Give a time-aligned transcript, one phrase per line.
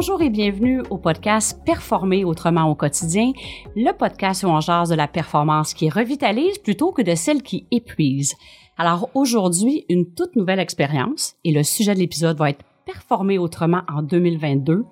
[0.00, 3.32] Bonjour et bienvenue au podcast Performer autrement au quotidien,
[3.76, 7.66] le podcast où on jase de la performance qui revitalise plutôt que de celle qui
[7.70, 8.34] épuise.
[8.78, 13.82] Alors aujourd'hui, une toute nouvelle expérience et le sujet de l'épisode va être Performer autrement
[13.94, 14.86] en 2022.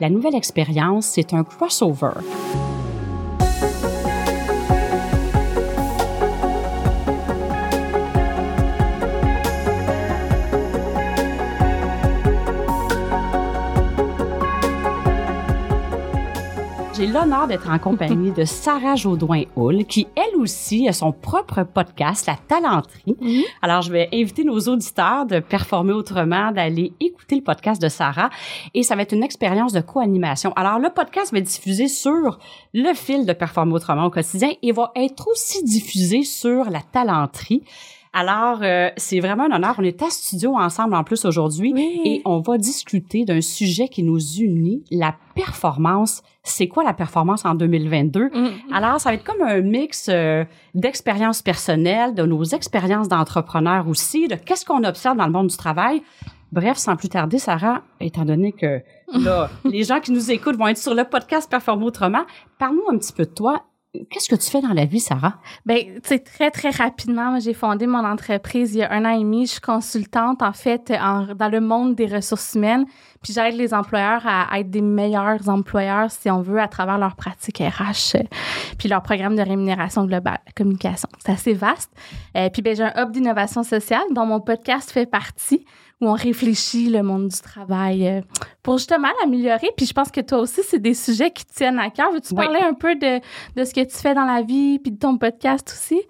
[0.00, 2.20] La nouvelle expérience, c'est un crossover.
[17.02, 22.28] J'ai l'honneur d'être en compagnie de Sarah Jaudoin-Hull, qui, elle aussi, a son propre podcast,
[22.28, 23.16] La Talenterie.
[23.20, 23.42] Mm-hmm.
[23.60, 28.30] Alors, je vais inviter nos auditeurs de performer autrement, d'aller écouter le podcast de Sarah.
[28.72, 30.52] Et ça va être une expérience de co-animation.
[30.54, 32.38] Alors, le podcast va être diffusé sur
[32.72, 37.64] le fil de Performer autrement au quotidien et va être aussi diffusé sur La Talenterie.
[38.14, 39.76] Alors, euh, c'est vraiment un honneur.
[39.78, 41.72] On est à studio ensemble en plus aujourd'hui
[42.04, 46.22] et on va discuter d'un sujet qui nous unit, la performance.
[46.42, 48.26] C'est quoi la performance en 2022?
[48.26, 48.48] Mm.
[48.72, 54.28] Alors, ça va être comme un mix euh, d'expériences personnelles, de nos expériences d'entrepreneurs aussi,
[54.28, 56.02] de qu'est-ce qu'on observe dans le monde du travail.
[56.52, 58.82] Bref, sans plus tarder, Sarah, étant donné que
[59.14, 62.24] là, les gens qui nous écoutent vont être sur le podcast Performer autrement,
[62.58, 63.62] parle-nous un petit peu de toi
[64.08, 65.34] Qu'est-ce que tu fais dans la vie, Sarah?
[65.66, 69.10] Ben, tu sais, très, très rapidement, j'ai fondé mon entreprise il y a un an
[69.10, 69.44] et demi.
[69.44, 72.86] Je suis consultante, en fait, dans le monde des ressources humaines.
[73.22, 77.16] Puis j'aide les employeurs à, être des meilleurs employeurs, si on veut, à travers leurs
[77.16, 78.22] pratiques RH, euh,
[78.78, 81.08] puis leur programme de rémunération globale, communication.
[81.24, 81.90] C'est assez vaste.
[82.36, 85.64] Euh, puis ben, j'ai un hub d'innovation sociale dont mon podcast fait partie
[86.00, 88.20] où on réfléchit le monde du travail euh,
[88.62, 89.68] pour justement l'améliorer.
[89.76, 92.10] Puis je pense que toi aussi, c'est des sujets qui te tiennent à cœur.
[92.12, 93.20] Veux-tu parler un peu de,
[93.56, 96.00] de ce que tu fais dans la vie puis de ton podcast aussi?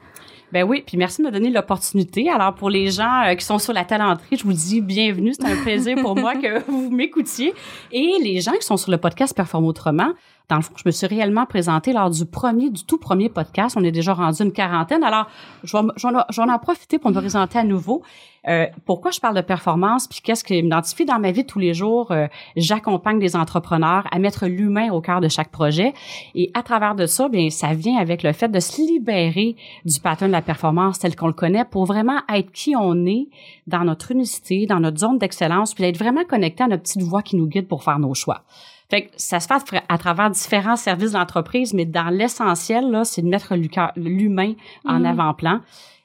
[0.53, 2.29] Ben oui, puis merci de me donner l'opportunité.
[2.29, 5.47] Alors pour les gens euh, qui sont sur la talenterie, je vous dis bienvenue, c'est
[5.47, 7.55] un plaisir pour moi que vous m'écoutiez.
[7.91, 10.13] Et les gens qui sont sur le podcast Performe autrement,
[10.49, 13.77] dans le fond, je me suis réellement présentée lors du premier, du tout premier podcast.
[13.79, 15.05] On est déjà rendu une quarantaine.
[15.05, 15.29] Alors,
[15.65, 18.03] j'en ai profité pour me présenter à nouveau.
[18.49, 21.61] Euh, pourquoi je parle de performance, puis qu'est-ce qui m'identifie dans ma vie de tous
[21.61, 22.11] les jours?
[22.11, 25.95] Euh, j'accompagne des entrepreneurs à mettre l'humain au cœur de chaque projet.
[26.35, 30.01] Et à travers de ça, bien, ça vient avec le fait de se libérer du
[30.01, 33.29] pattern de la performance tel qu'on le connaît pour vraiment être qui on est
[33.67, 37.23] dans notre unicité, dans notre zone d'excellence, puis être vraiment connecté à notre petite voix
[37.23, 38.43] qui nous guide pour faire nos choix.
[38.93, 43.23] Fait que ça se fait à travers différents services d'entreprise, mais dans l'essentiel, là, c'est
[43.23, 43.55] de mettre
[43.97, 44.53] l'humain
[44.85, 45.07] en mm.
[45.07, 45.61] avant-plan.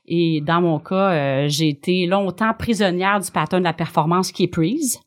[0.08, 4.44] Et dans mon cas, euh, j'ai été longtemps prisonnière du pattern de la performance qui
[4.44, 5.02] est prise.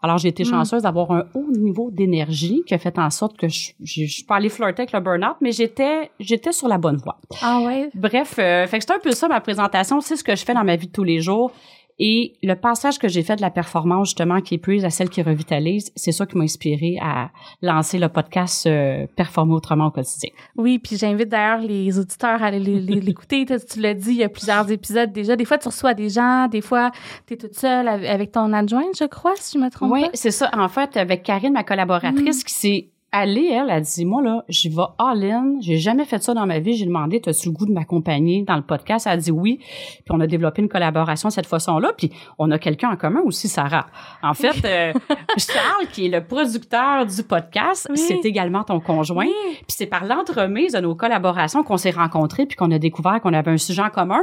[0.00, 0.46] Alors, j'ai été mm.
[0.46, 4.24] chanceuse d'avoir un haut niveau d'énergie qui a fait en sorte que je, je, suis
[4.24, 7.18] pas allée flirter avec le burn-out, mais j'étais, j'étais sur la bonne voie.
[7.42, 7.90] Ah ouais?
[7.94, 10.00] Bref, euh, fait que c'est un peu ça ma présentation.
[10.00, 11.52] C'est ce que je fais dans ma vie de tous les jours.
[11.98, 15.22] Et le passage que j'ai fait de la performance, justement, qui plus à celle qui
[15.22, 17.30] revitalise, c'est ça qui m'a inspiré à
[17.62, 20.30] lancer le podcast euh, Performer autrement au quotidien.
[20.56, 23.46] Oui, puis j'invite d'ailleurs les auditeurs à aller l'écouter.
[23.46, 25.36] tu l'as dit, il y a plusieurs épisodes déjà.
[25.36, 26.90] Des fois, tu reçois des gens, des fois,
[27.26, 30.30] tu es toute seule avec ton adjointe, je crois, si je me trompe oui, c'est
[30.30, 30.50] ça.
[30.52, 32.44] En fait, avec Karine, ma collaboratrice, mm.
[32.44, 35.54] qui s'est aller, elle, a dit, moi, là, j'y vais all-in.
[35.60, 36.74] J'ai jamais fait ça dans ma vie.
[36.74, 39.06] J'ai demandé, as-tu le goût de m'accompagner dans le podcast?
[39.06, 39.58] Elle a dit oui.
[39.58, 41.92] Puis on a développé une collaboration de cette façon-là.
[41.96, 43.86] Puis on a quelqu'un en commun aussi, Sarah.
[44.22, 44.92] En fait, euh,
[45.38, 49.24] Charles, qui est le producteur du podcast, c'est également ton conjoint.
[49.24, 53.34] Puis c'est par l'entremise de nos collaborations qu'on s'est rencontrés puis qu'on a découvert qu'on
[53.34, 54.22] avait un sujet en commun.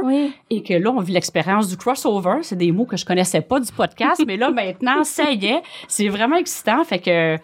[0.50, 2.38] Et que là, on vit l'expérience du crossover.
[2.42, 4.22] C'est des mots que je connaissais pas du podcast.
[4.26, 5.62] mais là, maintenant, ça y est.
[5.88, 6.84] C'est vraiment excitant.
[6.84, 7.38] Fait que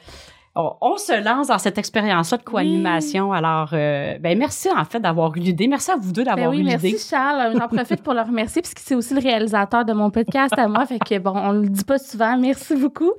[0.56, 3.32] on, se lance dans cette expérience-là de co-animation.
[3.32, 5.68] Alors, euh, ben merci en fait d'avoir eu l'idée.
[5.68, 6.90] Merci à vous deux d'avoir ben eu l'idée.
[6.92, 7.54] Merci Charles.
[7.56, 10.86] J'en profite pour le remercier puisque c'est aussi le réalisateur de mon podcast à moi.
[10.86, 12.36] Fait que bon, on le dit pas souvent.
[12.36, 13.12] Merci beaucoup.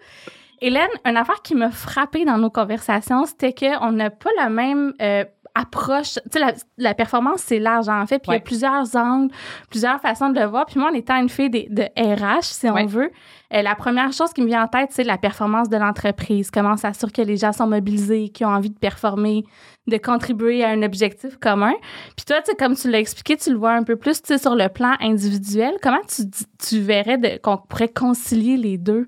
[0.60, 4.94] Hélène, une affaire qui m'a frappée dans nos conversations, c'était qu'on n'a pas la même
[5.02, 5.26] euh,
[5.56, 6.16] approche.
[6.32, 8.20] Tu sais, la, performance, c'est large en fait.
[8.20, 9.34] Puis il y a plusieurs angles,
[9.70, 10.66] plusieurs façons de le voir.
[10.66, 13.12] Puis moi, en étant une fille de, de RH, si on veut,
[13.54, 16.52] euh, la première chose qui me vient en tête, c'est la performance de l'entreprise.
[16.52, 19.44] Comment s'assurer que les gens sont mobilisés, qui ont envie de performer,
[19.88, 21.74] de contribuer à un objectif commun.
[22.16, 24.28] Puis toi, tu sais, comme tu l'as expliqué, tu le vois un peu plus, tu
[24.28, 25.76] sais, sur le plan individuel.
[25.82, 26.24] Comment tu,
[26.60, 29.06] tu verrais qu'on pourrait concilier les deux?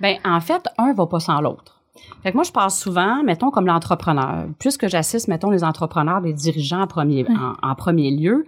[0.00, 1.75] Ben, en fait, un va pas sans l'autre.
[2.22, 4.46] Fait que moi, je passe souvent, mettons, comme l'entrepreneur.
[4.58, 7.26] Puisque j'assiste, mettons, les entrepreneurs, les dirigeants en premier,
[7.62, 8.46] en, premier lieu,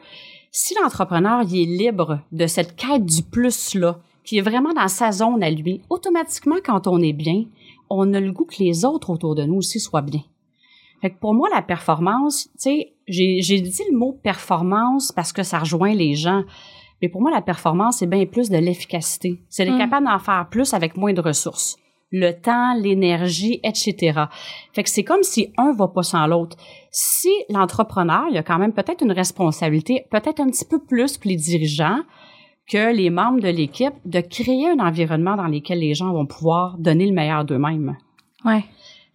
[0.51, 5.13] si l'entrepreneur il est libre de cette quête du plus-là, qui est vraiment dans sa
[5.13, 7.45] zone à lui, automatiquement, quand on est bien,
[7.91, 10.21] on a le goût que les autres autour de nous aussi soient bien.
[11.01, 15.33] Fait que pour moi, la performance, tu sais, j'ai, j'ai dit le mot performance parce
[15.33, 16.43] que ça rejoint les gens.
[17.01, 19.41] Mais pour moi, la performance, c'est bien plus de l'efficacité.
[19.49, 19.79] C'est d'être mm.
[19.79, 21.77] capable d'en faire plus avec moins de ressources.
[22.11, 24.23] Le temps, l'énergie, etc.
[24.73, 26.57] Fait que c'est comme si un va pas sans l'autre.
[26.91, 31.29] Si l'entrepreneur, il a quand même peut-être une responsabilité, peut-être un petit peu plus que
[31.29, 32.01] les dirigeants,
[32.69, 36.77] que les membres de l'équipe, de créer un environnement dans lequel les gens vont pouvoir
[36.79, 37.97] donner le meilleur d'eux-mêmes.
[38.45, 38.65] Ouais.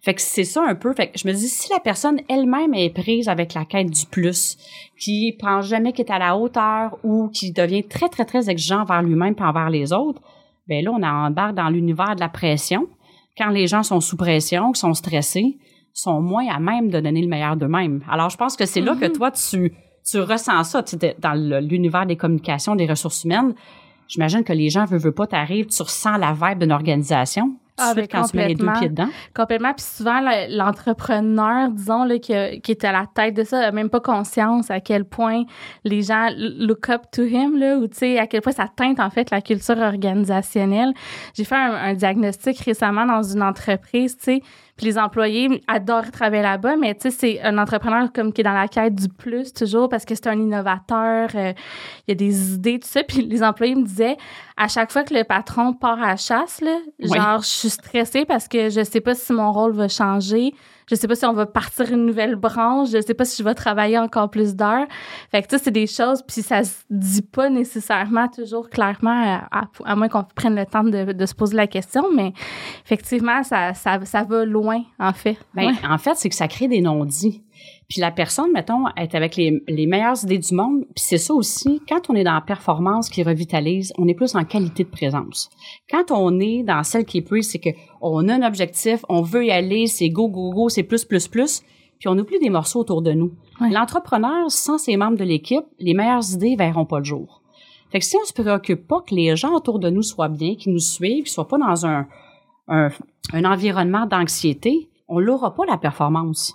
[0.00, 0.92] Fait que c'est ça un peu.
[0.92, 4.04] Fait que je me dis, si la personne elle-même est prise avec la quête du
[4.04, 4.58] plus,
[4.98, 8.82] qui pense jamais qu'elle est à la hauteur ou qui devient très, très, très exigeant
[8.82, 10.20] envers lui-même et envers les autres,
[10.68, 12.86] ben là, on embarque dans l'univers de la pression.
[13.36, 15.58] Quand les gens sont sous pression, sont stressés,
[15.92, 18.02] sont moins à même de donner le meilleur d'eux-mêmes.
[18.10, 19.12] Alors, je pense que c'est là que Mhm.
[19.12, 19.72] toi, tu,
[20.08, 20.82] tu ressens ça.
[20.82, 23.54] Tu sais, dans l'univers des communications, des ressources humaines,
[24.08, 27.56] j'imagine que les gens veulent, veulent pas, t'arrives, tu ressens la vibe d'une organisation.
[27.76, 28.80] Ah, suite, ben, quand tu mets les deux complètement.
[28.80, 29.08] pieds dedans.
[29.34, 29.72] Complètement.
[29.74, 33.60] Puis souvent, le- l'entrepreneur, disons, là, qui, a- qui est à la tête de ça,
[33.60, 35.42] n'a même pas conscience à quel point
[35.84, 39.00] les gens look up to him, là, ou tu sais, à quel point ça teinte,
[39.00, 40.92] en fait, la culture organisationnelle.
[41.34, 44.40] J'ai fait un, un diagnostic récemment dans une entreprise, tu sais,
[44.76, 48.44] puis les employés adorent travailler là-bas, mais tu sais, c'est un entrepreneur comme qui est
[48.44, 51.52] dans la quête du plus toujours parce que c'est un innovateur, euh,
[52.06, 53.02] il y a des idées, tout ça.
[53.04, 54.16] Puis les employés me disaient,
[54.56, 57.16] à chaque fois que le patron part à la chasse, là, Oui.
[57.16, 60.52] genre, je suis stressée parce que je sais pas si mon rôle va changer.
[60.86, 62.90] Je sais pas si on va partir une nouvelle branche.
[62.90, 64.84] Je sais pas si je vais travailler encore plus d'heures.
[65.30, 69.10] Fait que, tu sais, c'est des choses, puis ça se dit pas nécessairement toujours clairement,
[69.50, 72.34] à, à- à moins qu'on prenne le temps de, de se poser la question, mais
[72.84, 74.63] effectivement, ça, ça, ça va loin,
[74.98, 75.36] en fait.
[75.54, 75.72] Ben, Ouais.
[75.88, 77.42] en fait, c'est que ça crée des non-dits.
[77.88, 80.84] Puis la personne, mettons, est avec les, les meilleures idées du monde.
[80.94, 84.34] Puis c'est ça aussi, quand on est dans la performance qui revitalise, on est plus
[84.34, 85.50] en qualité de présence.
[85.90, 87.70] Quand on est dans celle qui est plus, c'est que
[88.00, 91.28] on a un objectif, on veut y aller, c'est go, go, go, c'est plus, plus,
[91.28, 91.62] plus.
[91.98, 93.32] Puis on oublie des morceaux autour de nous.
[93.60, 93.70] Ouais.
[93.70, 97.42] L'entrepreneur, sans ses membres de l'équipe, les meilleures idées verront pas le jour.
[97.92, 100.56] Fait que si on se préoccupe pas que les gens autour de nous soient bien,
[100.56, 102.08] qu'ils nous suivent, qu'ils soient pas dans un,
[102.68, 102.88] un,
[103.32, 106.54] un environnement d'anxiété, on l'aura pas la performance.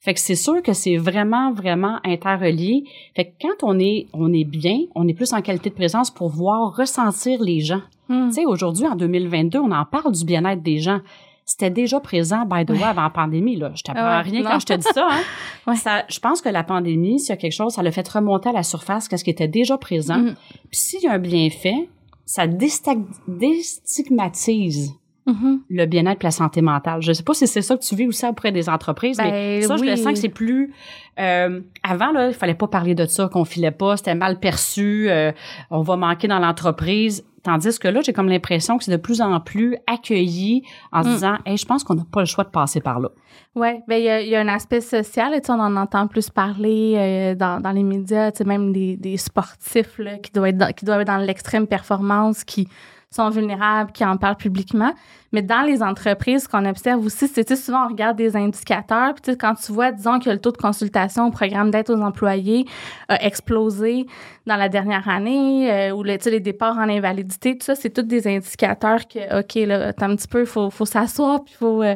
[0.00, 2.82] Fait que c'est sûr que c'est vraiment, vraiment interrelié.
[3.14, 6.10] Fait que quand on est, on est bien, on est plus en qualité de présence
[6.10, 7.82] pour voir, ressentir les gens.
[8.08, 8.26] Hmm.
[8.28, 11.00] Tu sais, aujourd'hui, en 2022, on en parle du bien-être des gens.
[11.44, 13.56] C'était déjà présent, by the way, avant la pandémie.
[13.56, 13.70] Là.
[13.76, 14.50] Je t'apprends ouais, rien non.
[14.50, 15.06] quand je te dis ça.
[15.08, 15.20] Hein?
[15.68, 15.76] Ouais.
[15.76, 16.04] ça.
[16.08, 18.52] Je pense que la pandémie, s'il y a quelque chose, ça l'a fait remonter à
[18.52, 20.18] la surface qu'est-ce qui était déjà présent.
[20.18, 20.34] Mhm.
[20.70, 21.88] Puis s'il y a un bienfait,
[22.24, 23.06] ça déstag-
[25.26, 25.60] Mhm.
[25.70, 27.00] le bien-être et la santé mentale.
[27.00, 29.68] Je sais pas si c'est ça que tu vis aussi auprès des entreprises, mais Ben,
[29.68, 30.72] ça, je le sens que c'est plus...
[31.20, 35.06] euh, avant, là, il fallait pas parler de ça, qu'on filait pas, c'était mal perçu,
[35.08, 35.30] euh,
[35.70, 37.24] on va manquer dans l'entreprise.
[37.44, 41.08] Tandis que là, j'ai comme l'impression que c'est de plus en plus accueilli en se
[41.08, 41.12] Mm.
[41.12, 43.08] disant, hey, je pense qu'on n'a pas le choix de passer par là.
[43.54, 45.76] Oui, ben il y a, y a un aspect social, et tu sais, on en
[45.76, 50.18] entend plus parler euh, dans, dans les médias, tu sais, même des, des sportifs là,
[50.18, 52.68] qui doivent être dans, qui doivent être dans l'extrême performance, qui
[53.14, 54.92] sont vulnérables, qui en parlent publiquement.
[55.32, 59.36] Mais dans les entreprises, ce qu'on observe aussi, c'est souvent on regarde des indicateurs, puis
[59.36, 62.66] quand tu vois, disons que le taux de consultation au programme d'aide aux employés
[63.08, 64.06] a explosé
[64.46, 68.02] dans la dernière année, euh, ou le, les départs en invalidité, tout ça, c'est tous
[68.02, 71.58] des indicateurs que, OK, là, attends un petit peu, il faut, faut s'asseoir, puis il
[71.58, 71.94] faut, euh,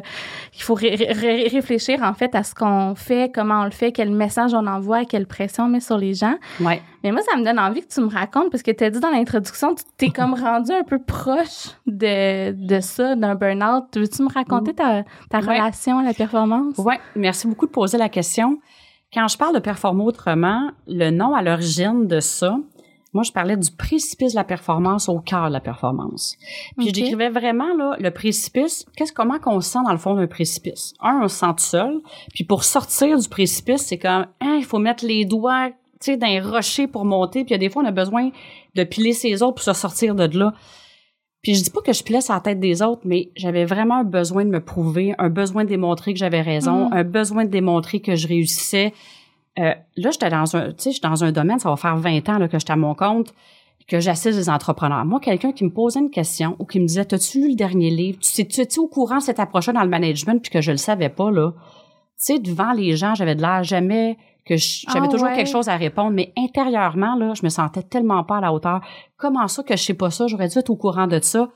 [0.55, 3.91] il faut ré- ré- réfléchir en fait à ce qu'on fait, comment on le fait,
[3.91, 6.35] quel message on envoie, quelle pression on met sur les gens.
[6.61, 6.81] Ouais.
[7.03, 8.99] Mais moi, ça me donne envie que tu me racontes, parce que tu as dit
[8.99, 13.85] dans l'introduction, tu t'es comme rendu un peu proche de, de ça, d'un burn-out.
[13.95, 15.57] Veux-tu me raconter ta, ta Ouais.
[15.59, 16.77] relation à la performance?
[16.77, 18.59] Ouais, merci beaucoup de poser la question.
[19.13, 22.57] Quand je parle de performer autrement, le nom à l'origine de ça,
[23.13, 26.35] moi, je parlais du précipice de la performance au cœur de la performance.
[26.77, 28.85] Puis décrivais vraiment là, le précipice.
[28.95, 30.93] Qu'est-ce comment qu'on se sent dans le fond d'un précipice?
[31.01, 32.01] Un, on se sent tout seul.
[32.33, 36.17] Puis pour sortir du précipice, c'est comme hein, il faut mettre les doigts, tu sais,
[36.17, 37.43] dans un rocher pour monter.
[37.45, 38.29] Puis il y a des fois, on a besoin
[38.75, 40.53] de piler ses autres pour se sortir de là.
[41.41, 44.03] Puis je dis pas que je pilais la tête des autres, mais j'avais vraiment un
[44.03, 46.93] besoin de me prouver, un besoin de démontrer que j'avais raison, Mm.
[46.93, 48.93] un besoin de démontrer que je réussissais.
[49.59, 52.27] Euh, là, j'étais dans un, tu sais, j'étais dans un domaine, ça va faire 20
[52.29, 53.33] ans là, que j'étais à mon compte,
[53.87, 55.05] que j'assiste des entrepreneurs.
[55.05, 57.89] Moi, quelqu'un qui me posait une question ou qui me disait, t'as-tu lu le dernier
[57.89, 58.19] livre?
[58.19, 60.71] Tu sais, tu es au courant de cette approche dans le management puis que je
[60.71, 61.53] le savais pas, là?
[61.55, 65.35] Tu sais, devant les gens, j'avais de l'air jamais que j'avais Ah toujours ouais.
[65.35, 68.81] quelque chose à répondre, mais intérieurement, là, je me sentais tellement pas à la hauteur.
[69.17, 70.27] Comment ça que je sais pas ça?
[70.27, 71.49] J'aurais dû être au courant de ça.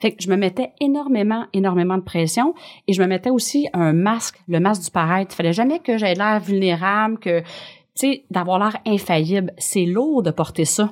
[0.00, 2.54] Fait que je me mettais énormément, énormément de pression
[2.88, 5.32] et je me mettais aussi un masque, le masque du paraître.
[5.34, 7.46] Il fallait jamais que j'aie l'air vulnérable, que, tu
[7.94, 9.52] sais, d'avoir l'air infaillible.
[9.58, 10.90] C'est lourd de porter ça.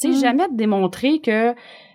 [0.00, 0.20] Tu sais, Mm.
[0.20, 1.52] jamais de démontrer que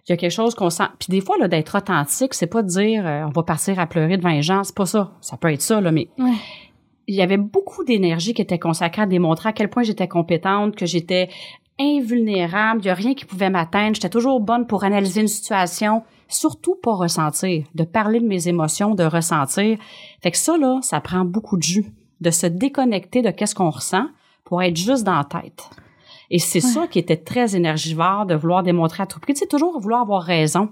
[0.08, 0.84] il y a quelque chose qu'on sent.
[1.00, 3.88] Puis des fois, là, d'être authentique, c'est pas de dire euh, on va partir à
[3.88, 4.64] pleurer devant les gens.
[4.64, 5.12] C'est pas ça.
[5.20, 6.32] Ça peut être ça, là, mais Ouais.
[7.08, 10.76] Il y avait beaucoup d'énergie qui était consacrée à démontrer à quel point j'étais compétente,
[10.76, 11.30] que j'étais
[11.80, 16.04] invulnérable, il n'y a rien qui pouvait m'atteindre, j'étais toujours bonne pour analyser une situation,
[16.28, 19.78] surtout pas ressentir, de parler de mes émotions, de ressentir.
[20.22, 21.86] Fait que ça, là, ça prend beaucoup de jus,
[22.22, 24.08] de se déconnecter de qu'est-ce qu'on ressent
[24.46, 25.70] pour être juste dans la tête.
[26.32, 29.46] Et c'est ça qui était très énergivore, de vouloir démontrer à tout prix, tu sais,
[29.46, 30.70] toujours vouloir avoir raison.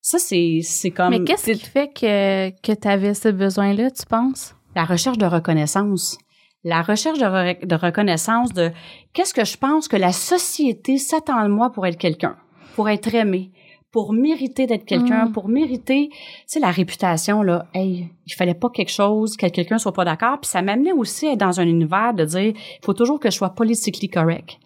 [0.00, 1.10] Ça, c'est, c'est comme...
[1.10, 4.55] Mais qu'est-ce qui fait que, que tu avais ce besoin-là, tu penses?
[4.76, 6.18] La recherche de reconnaissance.
[6.62, 8.70] La recherche de, de reconnaissance de
[9.14, 12.36] qu'est-ce que je pense que la société s'attend de moi pour être quelqu'un,
[12.74, 13.52] pour être aimé,
[13.90, 15.32] pour mériter d'être quelqu'un, Mm.
[15.32, 16.16] pour mériter, tu
[16.46, 20.38] sais, la réputation, là, hey, il fallait pas quelque chose, que quelqu'un soit pas d'accord.
[20.40, 23.30] Puis ça m'amenait aussi à être dans un univers de dire, il faut toujours que
[23.30, 24.58] je sois politically correct.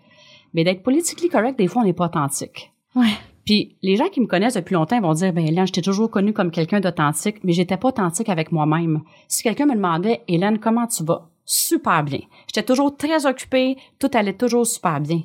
[0.54, 2.72] Mais d'être politically correct, des fois, on n'est pas authentique.
[2.96, 3.14] Ouais.
[3.50, 6.32] Puis les gens qui me connaissent depuis longtemps vont dire ben Hélène, j'étais toujours connue
[6.32, 9.00] comme quelqu'un d'authentique, mais j'étais pas authentique avec moi-même.
[9.26, 11.28] Si quelqu'un me demandait Hélène, comment tu vas?
[11.44, 12.20] Super bien.
[12.46, 15.22] J'étais toujours très occupée, tout allait toujours super bien.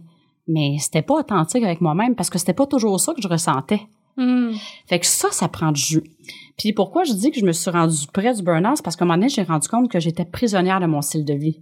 [0.47, 3.81] Mais c'était pas authentique avec moi-même parce que c'était pas toujours ça que je ressentais.
[4.17, 4.53] Hmm.
[4.87, 6.03] Fait que ça, ça prend du jus.
[6.57, 9.05] Puis pourquoi je dis que je me suis rendue près du burn-out, c'est parce qu'à
[9.05, 11.59] un moment donné, j'ai rendu compte que j'étais prisonnière de mon style de vie.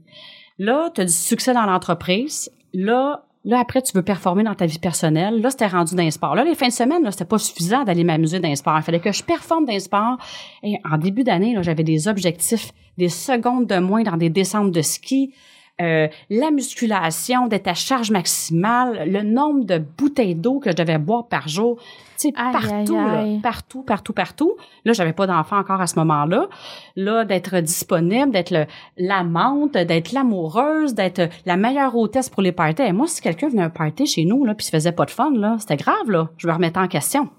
[0.59, 2.49] Là, tu as du succès dans l'entreprise.
[2.73, 5.41] Là, là, après, tu veux performer dans ta vie personnelle.
[5.41, 6.35] Là, c'était rendu d'un sport.
[6.35, 8.77] Là, les fins de semaine, là, c'était pas suffisant d'aller m'amuser d'un sport.
[8.77, 10.17] Il fallait que je performe d'un sport.
[10.63, 14.81] Et en début d'année, j'avais des objectifs, des secondes de moins dans des descentes de
[14.81, 15.33] ski.
[15.81, 20.99] Euh, la musculation, d'être à charge maximale, le nombre de bouteilles d'eau que je devais
[20.99, 24.53] boire par jour, tu sais, partout, aïe, là, partout, partout, partout.
[24.85, 26.47] Là, j'avais pas d'enfant encore à ce moment-là.
[26.95, 32.83] Là, d'être disponible, d'être l'amante, d'être l'amoureuse, d'être la meilleure hôtesse pour les parties.
[32.83, 35.05] Et moi, si quelqu'un venait à un party chez nous, là, puis se faisait pas
[35.05, 36.29] de fun, là, c'était grave, là.
[36.37, 37.29] Je me remettais en question.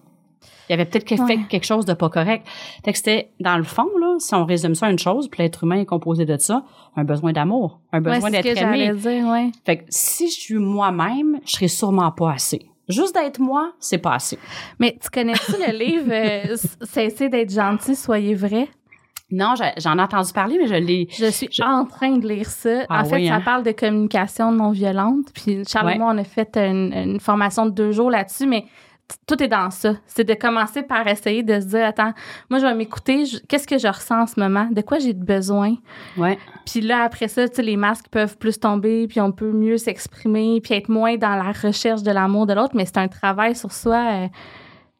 [0.68, 1.38] Il y avait peut-être que- fait Ouais.
[1.48, 2.46] quelque chose de pas correct.
[2.84, 5.42] Fait que c'était, dans le fond, là, si on résume ça à une chose, puis
[5.42, 6.64] l'être humain est composé de ça,
[6.96, 8.92] un besoin d'amour, un besoin d'être que aimé.
[8.94, 9.50] dire, ouais.
[9.66, 12.66] Fait que si je suis moi-même, je serai sûrement pas assez.
[12.88, 14.38] Juste d'être moi, c'est pas assez.
[14.78, 18.68] Mais tu connais-tu le livre euh, Cessez d'être gentil, soyez vrai?
[19.30, 21.08] Non, j'en ai entendu parler, mais je l'ai.
[21.10, 22.84] Je suis Je- en train de lire ça.
[22.90, 23.40] Ah en fait, oui, ça hein?
[23.42, 25.26] parle de communication non violente.
[25.34, 25.96] Puis Charles Ouais.
[25.96, 28.66] et moi, on a fait une, une formation de deux jours là-dessus, mais
[29.26, 29.94] tout est dans ça.
[30.06, 32.12] C'est de commencer par essayer de se dire, attends,
[32.50, 33.24] moi, je vais m'écouter.
[33.48, 34.68] Qu'est-ce que je ressens en ce moment?
[34.70, 35.74] De quoi j'ai besoin?
[36.16, 36.38] Ouais.
[36.66, 39.76] Puis là, après ça, tu sais, les masques peuvent plus tomber, puis on peut mieux
[39.76, 43.54] s'exprimer, puis être moins dans la recherche de l'amour de l'autre, mais c'est un travail
[43.54, 44.28] sur soi, euh,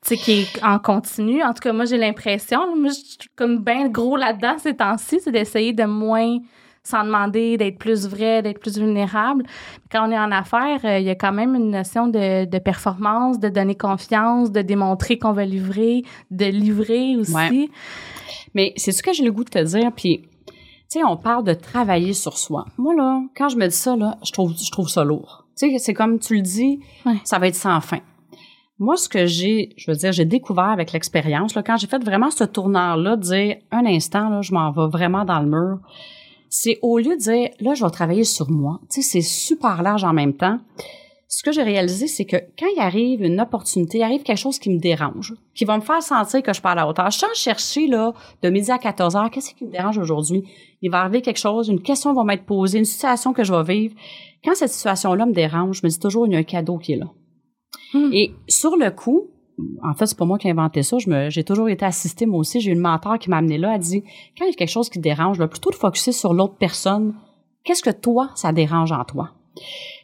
[0.07, 1.43] tu sais, qui est en continu.
[1.43, 5.21] En tout cas, moi, j'ai l'impression, moi, je suis comme bien gros là-dedans ces temps-ci,
[5.23, 6.39] c'est d'essayer de moins
[6.85, 9.45] s'en demander, d'être plus vrai, d'être plus vulnérable.
[9.91, 12.59] Quand on est en affaires, euh, il y a quand même une notion de, de
[12.59, 17.33] performance, de donner confiance, de démontrer qu'on va livrer, de livrer aussi.
[17.35, 17.69] Ouais.
[18.55, 20.23] Mais c'est ce que j'ai le goût de te dire, puis
[20.91, 22.67] tu sais, on parle de travailler sur soi.
[22.77, 25.47] Moi là, quand je me dis ça là, je trouve je trouve ça lourd.
[25.59, 27.17] Tu sais, c'est comme tu le dis, Ouais.
[27.25, 28.01] ça va être sans fin.
[28.81, 32.03] Moi, ce que j'ai, je veux dire, j'ai découvert avec l'expérience, là, quand j'ai fait
[32.05, 35.79] vraiment ce tournant-là, de dire un instant, là, je m'en vais vraiment dans le mur,
[36.57, 38.79] c'est au lieu de dire, là, je vais travailler sur moi.
[38.89, 40.61] Tu sais, c'est super large en même temps.
[41.27, 44.61] Ce que j'ai réalisé, c'est que quand il arrive une opportunité, il arrive quelque chose
[44.61, 47.11] qui me dérange, qui va me faire sentir que je parle à la hauteur.
[47.11, 50.45] Je suis en chercher, là, de midi à 14 heures, qu'est-ce qui me dérange aujourd'hui?
[50.81, 53.75] Il va arriver quelque chose, une question va m'être posée, une situation que je vais
[53.75, 53.97] vivre.
[54.45, 56.93] Quand cette situation-là me dérange, je me dis toujours, il y a un cadeau qui
[56.93, 57.11] est là.
[57.95, 58.11] Hmm.
[58.13, 59.27] Et sur le coup,
[59.83, 60.97] en fait, c'est pas moi qui ai inventé ça.
[61.29, 62.61] J'ai toujours été assistée, moi aussi.
[62.61, 63.75] J'ai eu une mentor qui m'a amené là.
[63.75, 64.03] Elle dit,
[64.37, 66.57] quand il y a quelque chose qui te dérange, là, plutôt de focuser sur l'autre
[66.57, 67.15] personne,
[67.63, 69.31] qu'est-ce que toi, ça dérange en toi?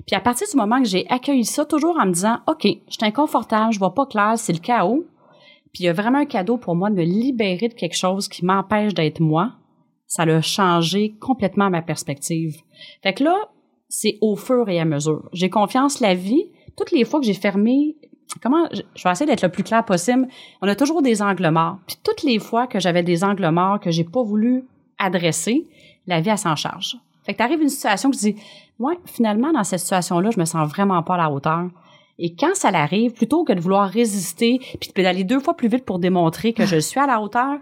[0.06, 2.70] Puis à partir du moment que j'ai accueilli ça, toujours en me disant, OK, je
[2.88, 5.04] suis inconfortable, je vois pas clair, c'est le chaos.
[5.72, 8.28] Puis il y a vraiment un cadeau pour moi de me libérer de quelque chose
[8.28, 9.52] qui m'empêche d'être moi.
[10.06, 12.56] Ça a changé complètement ma perspective.
[13.02, 13.36] Fait que là,
[13.88, 15.28] c'est au fur et à mesure.
[15.32, 16.50] J'ai confiance la vie.
[16.76, 17.96] Toutes les fois que j'ai fermé,
[18.42, 20.28] comment, je vais essayer d'être le plus clair possible.
[20.62, 21.78] On a toujours des angles morts.
[21.86, 24.64] Puis toutes les fois que j'avais des angles morts que j'ai pas voulu
[24.98, 25.66] adresser,
[26.06, 26.96] la vie, elle s'en charge.
[27.24, 28.36] Fait que t'arrives une situation que tu dis,
[28.78, 31.68] ouais, finalement, dans cette situation-là, je me sens vraiment pas à la hauteur.
[32.18, 35.84] Et quand ça l'arrive, plutôt que de vouloir résister puis d'aller deux fois plus vite
[35.84, 37.58] pour démontrer que je suis à la hauteur,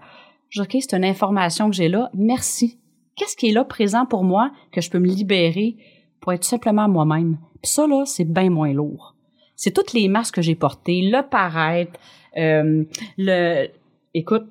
[0.50, 2.10] je dis, OK, c'est une information que j'ai là.
[2.14, 2.78] Merci.
[3.16, 5.76] Qu'est-ce qui est là présent pour moi que je peux me libérer
[6.20, 7.38] pour être simplement moi-même?
[7.62, 9.14] Puis ça, là, c'est bien moins lourd.
[9.58, 11.98] C'est toutes les masques que j'ai portées, le paraître,
[12.36, 12.84] euh,
[13.18, 13.66] le...
[14.14, 14.46] Écoute,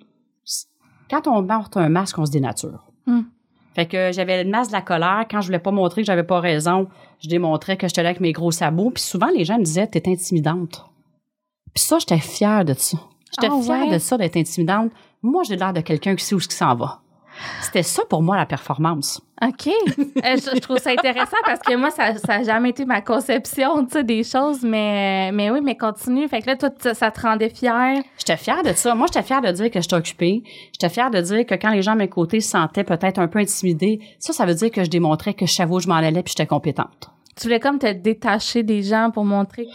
[1.10, 2.84] quand on porte un masque, on se dénature.
[3.06, 3.22] Hmm.
[3.74, 5.26] Fait que j'avais le masque de la colère.
[5.32, 6.90] Quand je voulais pas montrer que j'avais pas raison,
[7.24, 8.90] je démontrais que j'étais là avec mes gros sabots.
[8.90, 10.86] Puis souvent, les gens me disaient, t'es intimidante.
[11.74, 12.98] Puis ça, j'étais fière de ça.
[13.32, 13.94] J'étais Ah fière ouais?
[13.94, 14.92] de ça, d'être intimidante.
[15.24, 17.00] Moi, j'ai l'air de quelqu'un qui sait où ce qui s'en va.
[17.62, 19.22] C'était ça pour moi la performance.
[19.42, 19.68] OK.
[19.68, 23.84] Euh, je, je trouve ça intéressant parce que moi, ça n'a jamais été ma conception,
[23.84, 26.28] des choses, mais, mais oui, mais continue.
[26.28, 28.02] Fait que là, toi, ça, ça te rendait fière?
[28.18, 28.96] J'étais fière de ça.
[28.96, 30.44] Moi, j'étais fière de dire que j'étais occupée.
[30.74, 33.28] J'étais fière de dire que quand les gens à mes côtés se sentaient peut-être un
[33.28, 35.96] peu intimidés, ça, ça veut dire que je démontrais que je savais où je m'en
[35.96, 37.10] allais puis j'étais compétente.
[37.36, 39.68] Tu voulais comme te détacher des gens pour montrer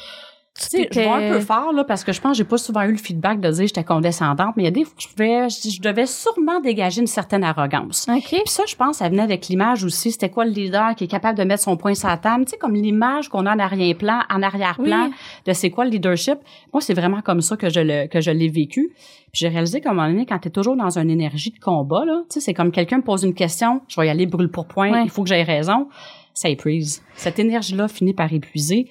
[0.54, 2.58] Tu sais, je vois un peu fort, là, parce que je pense que j'ai pas
[2.58, 4.92] souvent eu le feedback de dire que j'étais condescendante, mais il y a des fois
[4.94, 8.06] que je pouvais, je, je devais sûrement dégager une certaine arrogance.
[8.06, 8.22] OK.
[8.28, 10.12] Puis ça, je pense, ça venait avec l'image aussi.
[10.12, 12.44] C'était quoi le leader qui est capable de mettre son point sur la table?
[12.44, 15.14] Tu sais, comme l'image qu'on a en arrière-plan, en arrière-plan Oui.
[15.46, 16.36] de c'est quoi le leadership?
[16.74, 18.90] Moi, c'est vraiment comme ça que je le, que je l'ai vécu.
[19.32, 22.04] Puis j'ai réalisé qu'à un moment donné, quand t'es toujours dans une énergie de combat,
[22.04, 24.50] là, tu sais, c'est comme quelqu'un me pose une question, je vais y aller brûle
[24.50, 25.04] pour point, Ouais.
[25.04, 25.88] il faut que j'aie raison.
[26.34, 27.02] Ça épuise.
[27.14, 28.90] Cette énergie-là finit par épuiser.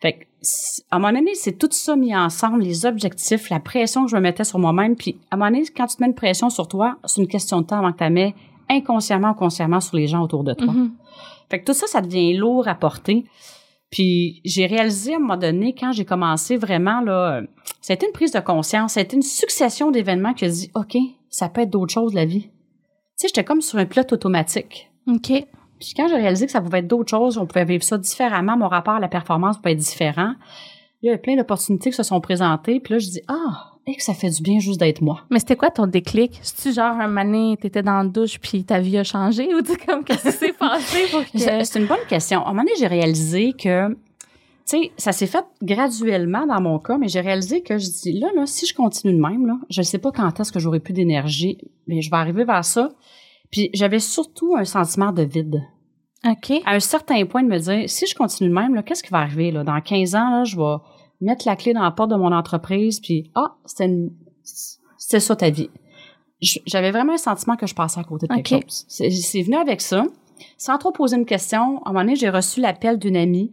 [0.00, 0.24] Fait que,
[0.90, 4.16] à un moment donné, c'est tout ça mis ensemble, les objectifs, la pression que je
[4.16, 4.96] me mettais sur moi-même.
[4.96, 7.28] Puis, à un moment donné, quand tu te mets une pression sur toi, c'est une
[7.28, 8.34] question de temps avant que tu la mets
[8.68, 10.72] inconsciemment ou consciemment sur les gens autour de toi.
[10.72, 10.92] Mhm.
[11.50, 13.24] Fait que tout ça, ça devient lourd à porter.
[13.90, 17.42] Puis j'ai réalisé à un moment donné, quand j'ai commencé vraiment, là,
[17.88, 20.96] été une prise de conscience, ça a été une succession d'événements qui a dit, OK,
[21.28, 22.42] ça peut être d'autres choses, la vie.
[22.42, 22.48] Tu
[23.16, 24.90] sais, j'étais comme sur un pilote automatique.
[25.06, 25.44] OK.
[25.82, 28.56] Puis quand j'ai réalisé que ça pouvait être d'autres choses, on pouvait vivre ça différemment,
[28.56, 30.34] mon rapport à la performance pouvait être différent,
[31.02, 32.78] il y a plein d'opportunités qui se sont présentées.
[32.78, 35.22] Puis là, je dis, ah, et que ça fait du bien juste d'être moi.
[35.28, 36.38] Mais c'était quoi ton déclic?
[36.42, 39.76] C'est-tu genre un mané, t'étais dans la douche puis ta vie a changé ou tu
[39.76, 41.38] comme qu'est-ce qui s'est passé pour que.
[41.64, 42.42] C'est une bonne question.
[42.42, 43.96] À un moment donné, j'ai réalisé que, tu
[44.66, 48.28] sais, ça s'est fait graduellement dans mon cas, mais j'ai réalisé que je dis, là,
[48.36, 50.78] là, si je continue de même, là, je ne sais pas quand est-ce que j'aurai
[50.78, 51.58] plus d'énergie,
[51.88, 52.90] mais je vais arriver vers ça.
[53.50, 55.60] Puis j'avais surtout un sentiment de vide.
[56.26, 56.52] OK.
[56.64, 59.18] À un certain point de me dire, si je continue de même, qu'est-ce qui va
[59.18, 59.64] arriver, là?
[59.64, 60.76] Dans 15 ans, là, je vais
[61.20, 65.70] mettre la clé dans la porte de mon entreprise, puis, ah, c'était ça ta vie.
[66.40, 68.62] J'avais vraiment un sentiment que je passais à côté de quelque Ok.
[68.64, 68.84] chose.
[68.88, 70.04] C'est c'est venu avec ça.
[70.58, 73.52] Sans trop poser une question, à un moment donné, j'ai reçu l'appel d'une amie.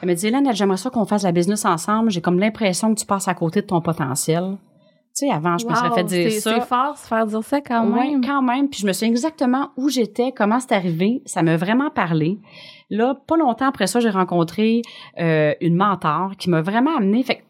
[0.00, 2.10] Elle me dit, Hélène, j'aimerais ça qu'on fasse la business ensemble.
[2.10, 4.56] J'ai comme l'impression que tu passes à côté de ton potentiel.
[5.14, 6.54] Tu sais, avant, je me serais Wow, fait dire ça.
[6.54, 8.24] C'est fort se faire dire ça quand même.
[8.24, 8.68] quand même.
[8.68, 11.22] Puis je me souviens exactement où j'étais, comment c'est arrivé.
[11.26, 12.38] Ça m'a vraiment parlé.
[12.88, 14.80] Là, pas longtemps après ça, j'ai rencontré
[15.18, 17.22] euh, une mentor qui m'a vraiment amené.
[17.22, 17.42] Fait que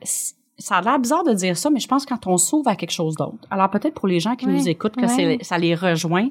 [0.59, 2.77] ça a l'air bizarre de dire ça, mais je pense que quand on s'ouvre à
[2.77, 3.39] quelque chose d'autre.
[3.51, 5.07] Alors peut-être pour les gens qui nous écoutent que
[5.43, 6.29] ça les rejoint,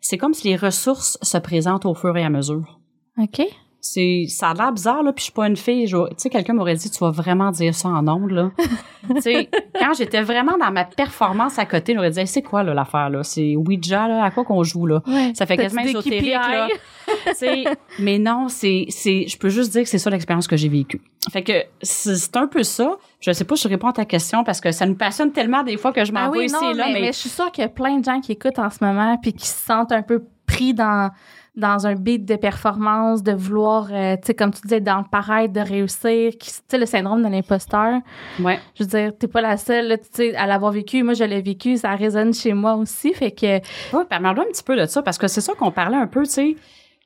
[0.00, 2.80] c'est comme si les ressources se présentent au fur et à mesure.
[3.18, 3.42] OK.
[3.84, 5.86] C'est ça a l'air bizarre là, puis je suis pas une fille.
[5.86, 8.52] Tu sais, quelqu'un m'aurait dit, tu vas vraiment dire ça en ondes là.
[9.16, 12.62] tu sais, quand j'étais vraiment dans ma performance à côté, j'aurais dit, Hey, c'est quoi
[12.62, 13.24] là l'affaire là?
[13.24, 15.02] C'est Ouija là, à quoi qu'on joue là?
[15.08, 15.32] Ouais.
[15.34, 16.68] Ça fait quasiment ésotérique, là.
[17.26, 17.64] Tu sais,
[17.98, 21.00] mais non, c'est, c'est, je peux juste dire que c'est ça l'expérience que j'ai vécue.
[21.32, 22.96] Fait que c'est un peu ça.
[23.18, 25.64] Je sais pas si je réponds à ta question parce que ça nous passionne tellement
[25.64, 27.28] des fois que je m'en Ah oui, ici non, là, mais, mais, mais je suis
[27.28, 29.66] sûre qu'il y a plein de gens qui écoutent en ce moment puis qui se
[29.66, 31.10] sentent un peu pris dans
[31.54, 35.04] dans un beat de performance, de vouloir, euh, tu sais, comme tu disais, dans le
[35.10, 38.00] paraître, de réussir, qui, tu sais, le syndrome de l'imposteur.
[38.40, 38.58] ouais.
[38.74, 41.02] Je veux dire, t'es pas la seule, tu sais, à l'avoir vécu.
[41.02, 43.12] Moi, je l'ai vécu, ça résonne chez moi aussi.
[43.12, 43.56] Fait que,
[43.94, 46.22] Ouais, parle-moi un petit peu de ça parce que c'est ça qu'on parlait un peu,
[46.22, 46.56] tu sais,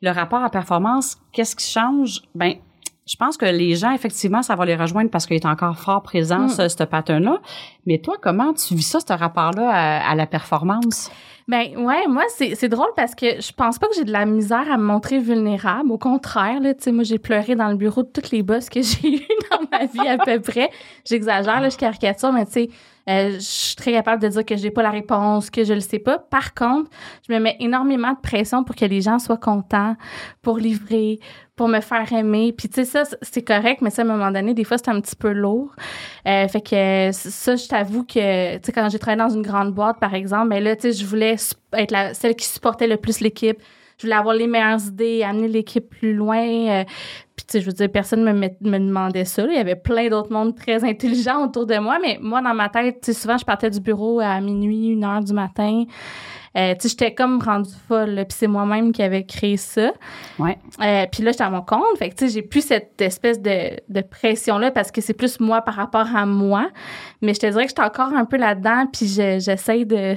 [0.01, 2.21] le rapport à performance, qu'est-ce qui change?
[2.37, 2.53] Ben,
[3.09, 6.03] je pense que les gens, effectivement, ça va les rejoindre parce qu'il est encore fort
[6.03, 6.49] présent, Mm.
[6.51, 7.39] ce, ce pattern-là.
[7.87, 11.11] Mais toi, comment tu vis ça, ce rapport-là à, à la performance?
[11.49, 14.69] Ben ouais, moi c'est drôle parce que je pense pas que j'ai de la misère
[14.69, 15.93] à me montrer vulnérable.
[15.93, 18.69] Au contraire, là, tu sais, moi j'ai pleuré dans le bureau de toutes les boss
[18.69, 20.71] que j'ai eu dans ma vie à peu près.
[21.05, 22.69] J'exagère, là, je caricature, mais tu sais,
[23.09, 25.81] euh, je suis très capable de dire que j'ai pas la réponse, que je le
[25.81, 26.19] sais pas.
[26.19, 26.91] Par contre,
[27.29, 29.97] je me mets énormément de pression pour que les gens soient contents,
[30.43, 31.21] pour livrer,
[31.55, 32.53] pour me faire aimer.
[32.53, 34.91] Puis tu sais ça c'est correct, mais ça à un moment donné, des fois c'est
[34.91, 35.75] un petit peu lourd.
[36.27, 39.73] Euh, fait que ça, je t'avoue que, tu sais, quand j'ai travaillé dans une grande
[39.73, 41.37] boîte, par exemple, ben là, tu sais, je voulais
[41.75, 43.59] être la, celle qui supportait le plus l'équipe.
[43.99, 46.39] Je voulais avoir les meilleures idées, amener l'équipe plus loin.
[46.39, 46.85] euh,
[47.35, 49.43] puis, tu sais, je veux dire, personne me, met- me demandait ça.
[49.47, 49.53] là.
[49.53, 51.99] Il y avait plein d'autres mondes très intelligents autour de moi.
[52.01, 55.05] Mais moi, dans ma tête, tu sais, souvent, je partais du bureau à minuit, une
[55.05, 55.85] heure du matin.
[56.57, 58.15] Euh, tu sais, j'étais comme rendue folle.
[58.29, 59.93] Puis c'est moi-même qui avais créé ça.
[60.39, 60.57] Ouais.
[60.83, 61.85] Euh, puis là, j'étais à mon compte.
[61.99, 65.39] Fait que, tu sais, j'ai plus cette espèce de, de pression-là parce que c'est plus
[65.41, 66.71] moi par rapport à moi.
[67.23, 68.87] Mais je te dirais que j'étais encore un peu là-dedans.
[68.91, 70.15] Puis je- j'essaie de,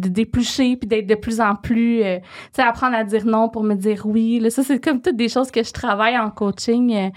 [0.00, 2.02] de déplucher puis d'être de plus en plus...
[2.02, 4.40] euh, tu sais, apprendre à dire non pour me dire oui.
[4.40, 7.08] Là, ça, c'est comme toutes des choses que je travaille en coaching euh,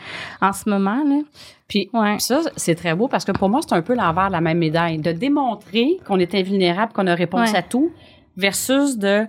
[0.41, 1.03] en ce moment.
[1.03, 1.21] Là.
[1.67, 2.17] Puis Ouais.
[2.19, 4.59] Ça, c'est très beau parce que pour moi, c'est un peu l'envers de la même
[4.59, 4.97] médaille.
[4.99, 7.57] De démontrer qu'on est invulnérable, qu'on a réponse Ouais.
[7.57, 7.91] à tout,
[8.37, 9.25] versus de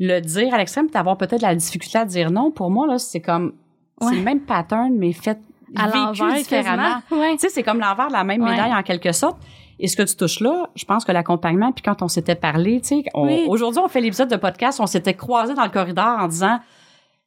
[0.00, 2.50] le dire à l'extrême, d'avoir peut-être la difficulté à dire non.
[2.50, 3.52] Pour moi, là, c'est comme,
[4.00, 5.38] c'est le même pattern, mais fait
[5.76, 6.96] à l'envers différemment.
[7.10, 7.32] Ouais.
[7.32, 9.38] Tu sais, c'est comme l'envers de la même médaille en quelque sorte.
[9.78, 12.80] Et ce que tu touches là, je pense que l'accompagnement, puis quand on s'était parlé,
[12.80, 13.44] tu sais, Oui.
[13.48, 16.58] aujourd'hui on fait l'épisode de podcast, on s'était croisés dans le corridor en disant,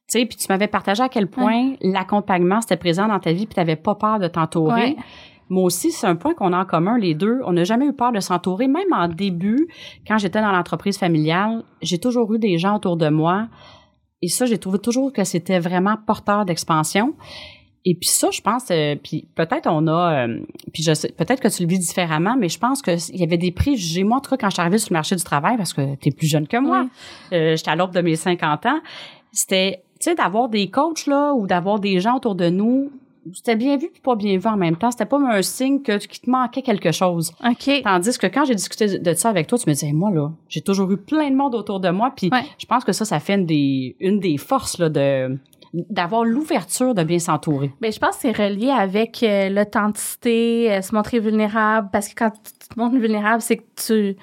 [0.08, 3.46] tu sais, puis tu m'avais partagé à quel point l'accompagnement c'était présent dans ta vie,
[3.46, 4.80] puis tu n'avais pas peur de t'entourer.
[4.90, 4.96] Ouais.
[5.50, 7.40] Moi aussi, c'est un point qu'on a en commun les deux.
[7.46, 9.68] On n'a jamais eu peur de s'entourer, même en début,
[10.06, 13.48] quand j'étais dans l'entreprise familiale, j'ai toujours eu des gens autour de moi.
[14.20, 17.14] Et ça, j'ai trouvé toujours que c'était vraiment porteur d'expansion.
[17.90, 20.40] Et puis ça, je pense, euh, puis peut-être on a, euh,
[20.74, 23.22] puis je sais, peut-être que tu le vis différemment, mais je pense que il y
[23.22, 24.04] avait des préjugés.
[24.04, 25.94] Moi, en tout cas, quand je suis arrivée sur le marché du travail, parce que
[25.96, 26.86] tu es plus jeune que moi,
[27.32, 28.80] euh, j'étais à l'aube de mes 50 ans,
[29.32, 32.90] c'était, tu sais, d'avoir des coachs là ou d'avoir des gens autour de nous,
[33.34, 34.90] c'était bien vu puis pas bien vu en même temps.
[34.90, 37.32] C'était pas un signe que qu'il te manquait quelque chose.
[37.46, 37.82] OK.
[37.84, 40.60] Tandis que quand j'ai discuté de ça avec toi, tu me disais, moi, là, j'ai
[40.62, 42.12] toujours eu plein de monde autour de moi.
[42.16, 42.42] Puis Ouais.
[42.58, 45.38] je pense que ça, ça fait une des, une des forces, là, de,
[45.74, 47.72] d'avoir l'ouverture de bien s'entourer.
[47.80, 52.14] Ben, je pense que c'est relié avec euh, l'authenticité, euh, se montrer vulnérable, parce que
[52.14, 54.16] quand tu te montres vulnérable, c'est que tu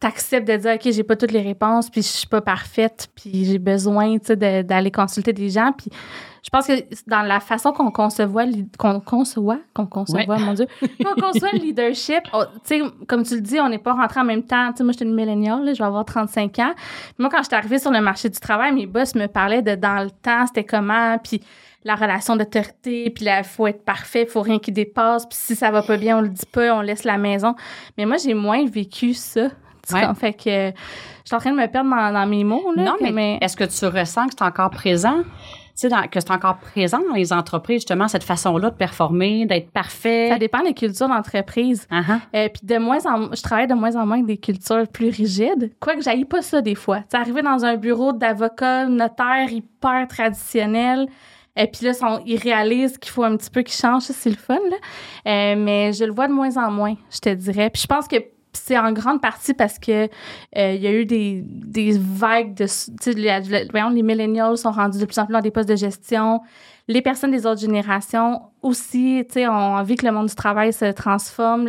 [0.00, 3.44] t'acceptes de dire, OK, j'ai pas toutes les réponses, puis je suis pas parfaite, puis
[3.44, 5.88] j'ai besoin, tu sais, de- d'aller consulter des gens, puis
[6.42, 6.72] je pense que
[7.06, 8.46] dans la façon qu'on concevoit,
[8.78, 10.66] qu'on conçoit, qu'on concevoit, mon Dieu,
[11.04, 14.24] qu'on conçoit le leadership, tu sais, comme tu le dis, on n'est pas rentré en
[14.24, 14.70] même temps.
[14.70, 16.72] Tu sais, moi, j'étais une milléniale, là, je vais avoir 35 ans.
[17.18, 20.02] Moi, quand j'étais arrivée sur le marché du travail, mes boss me parlaient de dans
[20.02, 21.42] le temps, c'était comment, puis
[21.84, 25.70] la relation d'autorité, puis il faut être parfait, faut rien qui dépasse, puis si ça
[25.70, 27.54] va pas bien, on le dit pas, on laisse la maison.
[27.98, 29.48] Mais moi, j'ai moins vécu ça.
[29.94, 30.14] Ouais.
[30.14, 30.72] Fait que je
[31.24, 32.72] suis en train de me perdre dans, dans mes mots.
[32.76, 35.18] Là, non, que- mais, est-ce que tu ressens que c'est encore présent?
[35.82, 40.28] Dans- que c'est encore présent dans les entreprises, justement, cette façon-là de performer, d'être parfait?
[40.30, 41.88] ça dépend des cultures d'entreprise.
[42.34, 45.08] Euh, puis de moins en je travaille de moins en moins avec des cultures plus
[45.08, 45.72] rigides.
[45.80, 47.00] Quoique j'aille pas ça des fois.
[47.10, 51.06] Tu arriver dans un bureau d'avocat, notaire hyper traditionnel,
[51.56, 54.02] et puis là, sont, ils réalisent qu'il faut un petit peu qu'ils changent.
[54.02, 54.76] C'est le fun, là.
[55.32, 57.70] Euh, mais je le vois de moins en moins, je te dirais.
[57.70, 58.16] Puis je pense que
[58.52, 60.04] c'est en grande partie parce que
[60.56, 62.66] euh, il y a eu des, des vagues de...
[63.70, 66.40] Voyons, les millennials sont rendus de plus en plus dans des postes de gestion.
[66.88, 70.72] Les personnes des autres générations aussi, tu sais, ont envie que le monde du travail
[70.72, 71.68] se transforme.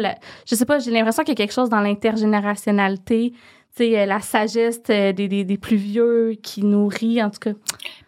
[0.49, 3.37] Je sais pas, j'ai l'impression qu'il y a quelque chose dans l'intergénérationnalité, tu
[3.71, 7.51] sais, euh, la sagesse euh, des, des, des plus vieux qui nourrit, en tout cas.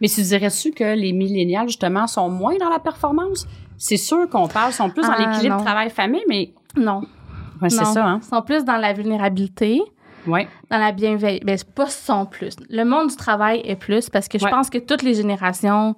[0.02, 3.46] Mais tu dirais-tu que les millénials, justement, sont moins dans la performance?
[3.78, 5.64] C'est sûr qu'on parle, sont plus dans Ah, l'équilibre non.
[5.64, 7.02] travail-famille, mais Non.
[7.70, 8.20] C'est ça, hein?
[8.22, 9.82] Ils sont plus dans la vulnérabilité,
[10.28, 10.48] Ouais.
[10.70, 11.42] dans la bienveillance.
[11.44, 12.56] Ben, c'est pas sont plus.
[12.70, 14.52] Le monde du travail est plus parce que je Ouais.
[14.52, 15.96] pense que toutes les générations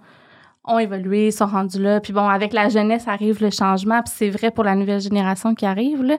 [0.67, 1.99] ont évolué, sont rendues là.
[1.99, 5.53] Puis bon, avec la jeunesse arrive le changement, puis c'est vrai pour la nouvelle génération
[5.53, 6.17] qui arrive, là.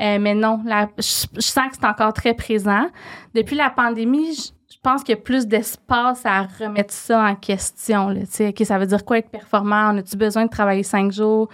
[0.00, 2.86] Euh, mais non, la- je, je sens que c'est encore très présent.
[3.34, 7.34] Depuis la pandémie, je, je pense qu'il y a plus d'espace à remettre ça en
[7.34, 8.10] question.
[8.10, 9.90] Là, Tu sais, OK, ça veut dire quoi être performant?
[9.92, 11.48] On a-tu besoin de travailler cinq jours?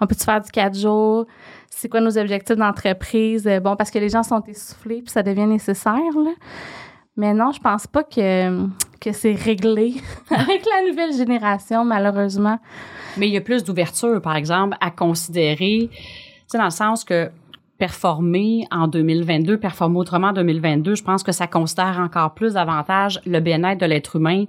[0.00, 1.26] On peut-tu faire du quatre jours?
[1.72, 3.46] C'est quoi nos objectifs d'entreprise?
[3.46, 5.94] Euh, Bon, parce que les gens sont essoufflés puis ça devient nécessaire.
[5.94, 6.32] Là.
[7.16, 8.66] Mais non, je pense pas que,
[9.00, 9.94] que c'est réglé
[10.30, 12.58] avec la nouvelle génération, malheureusement.
[13.16, 15.98] Mais il y a plus d'ouverture, par exemple, à considérer, tu
[16.48, 17.30] sais, dans le sens que
[17.78, 23.20] performer en 2022, performer autrement en 2022, je pense que ça considère encore plus davantage
[23.26, 24.44] le bien-être de l'être humain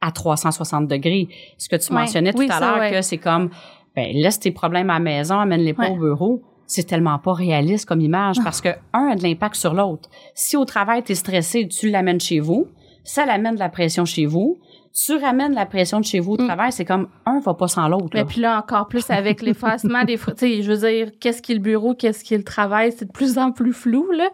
[0.00, 1.28] à 360 degrés.
[1.56, 2.00] Ce que tu Ouais.
[2.00, 2.90] mentionnais tout Oui, à l'heure, ouais.
[2.90, 3.48] que c'est comme,
[3.96, 5.90] ben, laisse tes problèmes à la maison, amène-les pas Ouais.
[5.90, 6.42] au bureau.
[6.66, 10.08] C'est tellement pas réaliste comme image parce que un a de l'impact sur l'autre.
[10.34, 12.66] Si au travail, tu es stressé, tu l'amènes chez vous,
[13.04, 14.58] ça l'amène de la pression chez vous.
[14.94, 16.46] Tu ramènes la pression de chez vous au Mm.
[16.46, 18.16] travail, c'est comme un va pas sans l'autre.
[18.16, 20.16] Et puis là, encore plus avec l'effacement des...
[20.16, 22.92] Tu sais, je veux dire, qu'est-ce qui est le bureau, qu'est-ce qui est le travail,
[22.96, 24.28] c'est de plus en plus flou, là.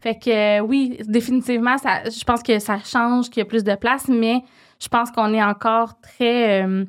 [0.00, 3.62] Fait que euh, oui, définitivement, ça, je pense que ça change, qu'il y a plus
[3.64, 4.42] de place, mais
[4.80, 6.64] je pense qu'on est encore très...
[6.64, 6.84] euh,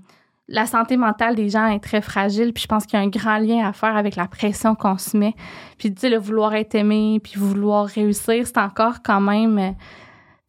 [0.52, 3.10] la santé mentale des gens est très fragile, puis je pense qu'il y a un
[3.10, 5.34] grand lien à faire avec la pression qu'on se met.
[5.78, 9.76] Puis, tu sais, le vouloir être aimé, puis vouloir réussir, c'est encore quand même...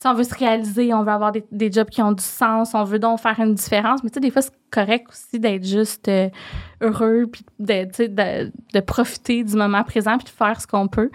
[0.09, 2.85] on veut se réaliser, on veut avoir des, des jobs qui ont du sens, on
[2.85, 4.03] veut donc faire une différence.
[4.03, 6.29] Mais tu sais, des fois, c'est correct aussi d'être juste euh,
[6.81, 11.11] heureux, puis de, de, de profiter du moment présent, puis de faire ce qu'on peut.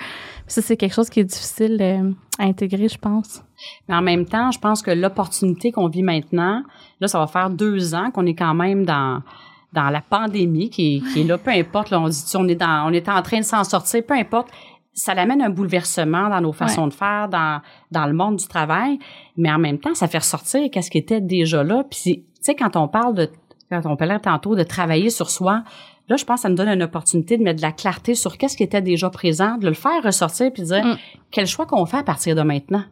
[0.47, 3.43] Ça, c'est quelque chose qui est difficile euh, à intégrer, je pense.
[3.87, 6.63] Mais en même temps, je pense que l'opportunité qu'on vit maintenant,
[6.99, 9.21] là, ça va faire deux ans qu'on est quand même dans
[9.73, 12.87] dans la pandémie qui est, qui là, peu importe, là, on dit, on est dans,
[12.87, 14.47] on est en train de s'en sortir, peu importe,
[14.99, 18.97] ça l'amène un bouleversement dans nos façons de faire, dans, dans le monde du travail,
[19.37, 21.83] mais en même temps, ça fait ressortir qu'est-ce qui était déjà là.
[21.89, 23.29] Puis, tu sais, quand on parle de,
[23.69, 25.63] quand on parlait tantôt de travailler sur soi,
[26.09, 28.37] là, je pense que ça nous donne une opportunité de mettre de la clarté sur
[28.39, 30.97] qu'est-ce qui était déjà présent, de le faire ressortir, puis de dire, Mm.
[31.29, 32.83] quel choix qu'on fait à partir de maintenant.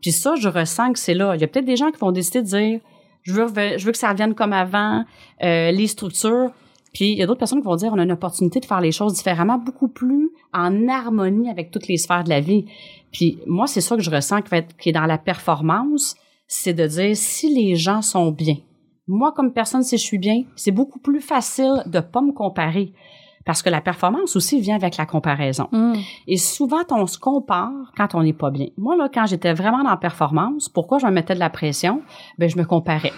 [0.00, 1.34] Puis ça, je ressens que c'est là.
[1.34, 2.80] Il y a peut-être des gens qui vont décider de dire,
[3.24, 5.04] Je veux, je veux que ça revienne comme avant,
[5.42, 6.50] euh, les structures.
[6.92, 8.80] Puis il y a d'autres personnes qui vont dire on a une opportunité de faire
[8.80, 12.66] les choses différemment, beaucoup plus en harmonie avec toutes les sphères de la vie.
[13.12, 16.16] Puis moi, c'est ça que je ressens qui, va être, qui est dans la performance,
[16.46, 18.56] c'est de dire si les gens sont bien.
[19.06, 22.92] Moi, comme personne, si je suis bien, c'est beaucoup plus facile de pas me comparer.
[23.46, 25.68] Parce que la performance aussi vient avec la comparaison.
[25.72, 25.94] Mm.
[26.26, 28.66] Et souvent, on se compare quand on n'est pas bien.
[28.76, 32.02] Moi, là, quand j'étais vraiment dans la performance, pourquoi je me mettais de la pression?
[32.36, 33.12] Ben, je me comparais.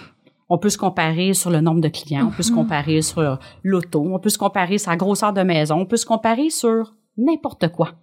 [0.53, 4.03] On peut se comparer sur le nombre de clients, on peut se comparer sur l'auto,
[4.05, 7.69] on peut se comparer sur la grosseur de maison, on peut se comparer sur n'importe
[7.69, 7.93] quoi.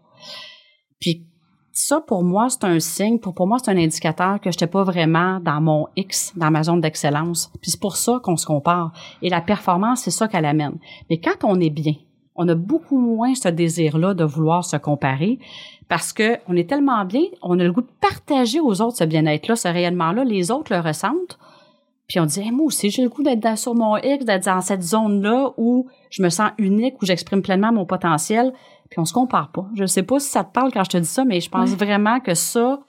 [0.99, 1.27] Puis
[1.73, 4.67] ça, pour moi, c'est un signe, pour, pour moi, c'est un indicateur que je n'étais
[4.67, 7.53] pas vraiment dans mon X, dans ma zone d'excellence.
[7.61, 8.93] Puis c'est pour ça qu'on se compare.
[9.21, 10.79] Et la performance, c'est ça qu'elle amène.
[11.11, 11.97] Mais quand on est bien,
[12.35, 15.39] on a beaucoup moins ce désir-là de vouloir se comparer
[15.87, 19.05] parce que on est tellement bien, on a le goût de partager aux autres ce
[19.05, 20.25] bien-être-là, ce rayonnement-là.
[20.25, 21.39] Les autres le ressentent.
[22.09, 24.83] Puis on dit, moi aussi, j'ai le goût d'être sur mon X, d'être dans cette
[24.83, 28.53] zone-là où je me sens unique, où j'exprime pleinement mon potentiel.
[28.89, 29.67] Puis on se compare pas.
[29.75, 31.71] Je sais pas si ça te parle quand je te dis ça, mais je pense
[31.71, 32.81] vraiment que ça,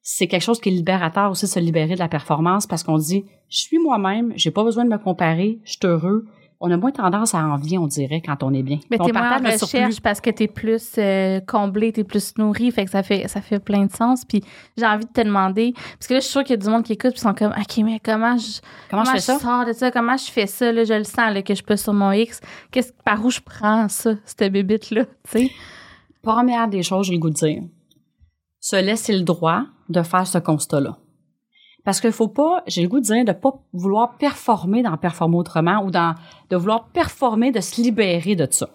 [0.00, 3.26] c'est quelque chose qui est libérateur aussi, se libérer de la performance parce qu'on dit,
[3.50, 6.24] je suis moi-même, j'ai pas besoin de me comparer, je suis heureux,
[6.60, 8.78] on a moins tendance à envier, on dirait, quand on est bien.
[8.90, 12.84] Mais t'es moins en recherche parce que t'es plus euh, comblé, t'es plus nourri, fait
[12.84, 14.24] que ça fait ça fait plein de sens.
[14.24, 14.42] Puis
[14.76, 16.68] j'ai envie de te demander, parce que là, je suis sûre qu'il y a du
[16.68, 19.90] monde qui écoute puis sont comme, ok, mais comment je comment, je, sors de ça,
[19.90, 20.72] comment je fais ça?
[20.72, 22.40] Là, je le sens là, que je peux sur mon X.
[22.70, 25.50] Qu'est-ce par où je prends ça, cette bébite là, tu sais?
[26.22, 27.62] Première des choses, j'ai le goût de dire,
[28.60, 30.96] se laisser le droit de faire ce constat-là.
[31.84, 35.36] Parce qu'il faut pas, j'ai le goût de dire, de pas vouloir performer dans Performer
[35.36, 36.14] autrement ou dans,
[36.50, 38.70] de vouloir performer, de se libérer de ça.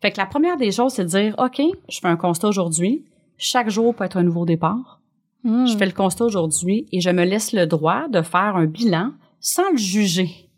[0.00, 3.04] Fait que la première des choses, c'est de dire, OK, je fais un constat aujourd'hui.
[3.36, 5.00] Chaque jour peut être un nouveau départ.
[5.44, 5.66] Hmm.
[5.66, 9.12] Je fais le constat aujourd'hui et je me laisse le droit de faire un bilan
[9.40, 10.49] sans le juger.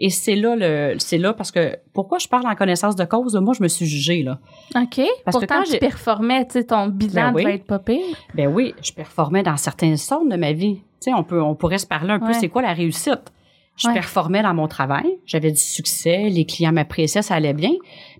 [0.00, 3.34] Et c'est là le, c'est là parce que pourquoi je parle en connaissance de cause,
[3.36, 4.38] moi je me suis jugée là.
[4.76, 5.00] OK.
[5.24, 7.42] Parce que Pourtant, quand tu performais, tu sais, ton bilan Ben oui.
[7.44, 8.00] devait être pas pire.
[8.34, 10.76] Ben oui, je performais dans certaines zones de ma vie.
[11.00, 13.32] Tu sais, on peut, on pourrait se parler un peu, c'est quoi la réussite?
[13.76, 13.94] Je Ouais.
[13.94, 17.70] performais dans mon travail, j'avais du succès, les clients m'appréciaient, ça allait bien.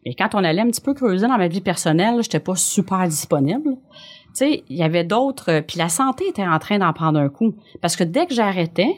[0.07, 3.07] Mais quand on allait un petit peu creuser dans ma vie personnelle, j'étais pas super
[3.09, 3.71] disponible.
[3.75, 7.19] Tu sais, il y avait d'autres, euh, puis la santé était en train d'en prendre
[7.19, 7.55] un coup.
[7.81, 8.95] Parce que dès que j'arrêtais,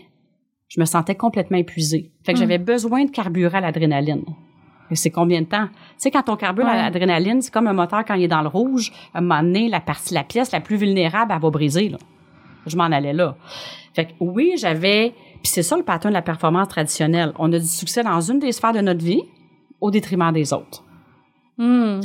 [0.71, 2.11] je me sentais complètement épuisée.
[2.25, 2.41] Fait que Mm.
[2.41, 4.25] j'avais besoin de carburer à l'adrénaline.
[4.93, 5.67] C'est combien de temps?
[5.69, 6.77] Tu sais, quand on carbure à Ouais.
[6.79, 8.91] l'adrénaline, c'est comme un moteur quand il est dans le rouge.
[9.15, 11.99] À un moment donné, la partie, la pièce la plus vulnérable, elle va briser, là.
[12.67, 13.37] Je m'en allais là.
[13.95, 17.33] Fait que oui, j'avais, puis c'est ça le pattern de la performance traditionnelle.
[17.39, 19.23] On a du succès dans une des sphères de notre vie
[19.81, 20.83] au détriment des autres.
[21.57, 22.01] Hmm.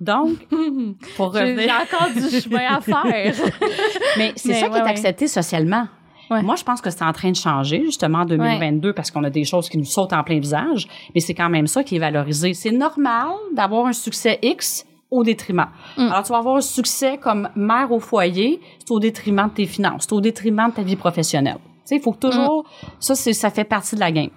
[0.00, 0.32] Donc,
[1.16, 3.34] pour revenir, j'ai encore du chemin à faire.
[4.18, 4.90] mais c'est ça qui ouais, est ouais.
[4.90, 5.88] accepté socialement.
[6.30, 6.42] Ouais.
[6.42, 9.30] Moi, je pense que c'est en train de changer, justement, en 2022, parce qu'on a
[9.30, 12.00] des choses qui nous sautent en plein visage, mais c'est quand même ça qui est
[12.00, 12.54] valorisé.
[12.54, 15.68] C'est normal d'avoir un succès X au détriment.
[15.96, 16.10] Mm.
[16.10, 19.66] Alors, tu vas avoir un succès comme mère au foyer, c'est au détriment de tes
[19.66, 21.58] finances, c'est au détriment de ta vie professionnelle.
[21.58, 22.64] Tu sais, il faut toujours,
[22.98, 24.30] ça, c'est, ça fait partie de la game.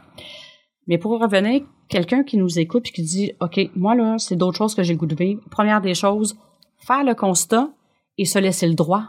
[0.88, 4.58] Mais pour revenir, quelqu'un qui nous écoute et qui dit, OK, moi, là, c'est d'autres
[4.58, 5.42] choses que j'ai le goût de vivre.
[5.50, 6.38] Première des choses,
[6.78, 7.70] faire le constat
[8.18, 9.04] et se laisser le droit.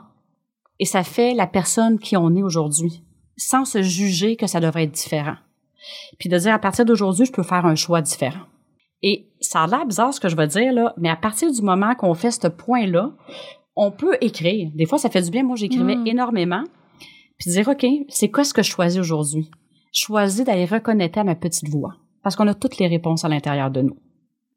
[0.80, 3.04] Et ça fait la personne qui on est aujourd'hui,
[3.36, 5.36] sans se juger que ça devrait être différent.
[6.18, 8.46] Puis de dire, à partir d'aujourd'hui, je peux faire un choix différent.
[9.02, 11.62] Et ça a l'air bizarre ce que je vais dire, là, mais à partir du
[11.62, 13.12] moment qu'on fait ce point-là,
[13.76, 14.70] on peut écrire.
[14.74, 15.42] Des fois, ça fait du bien.
[15.42, 16.06] Moi, j'écrivais Mm.
[16.06, 16.64] énormément.
[17.38, 19.50] Puis dire, OK, c'est quoi ce que je choisis aujourd'hui?
[19.92, 21.94] Je choisis d'aller reconnecter à ma petite voix.
[22.22, 23.96] Parce qu'on a toutes les réponses à l'intérieur de nous.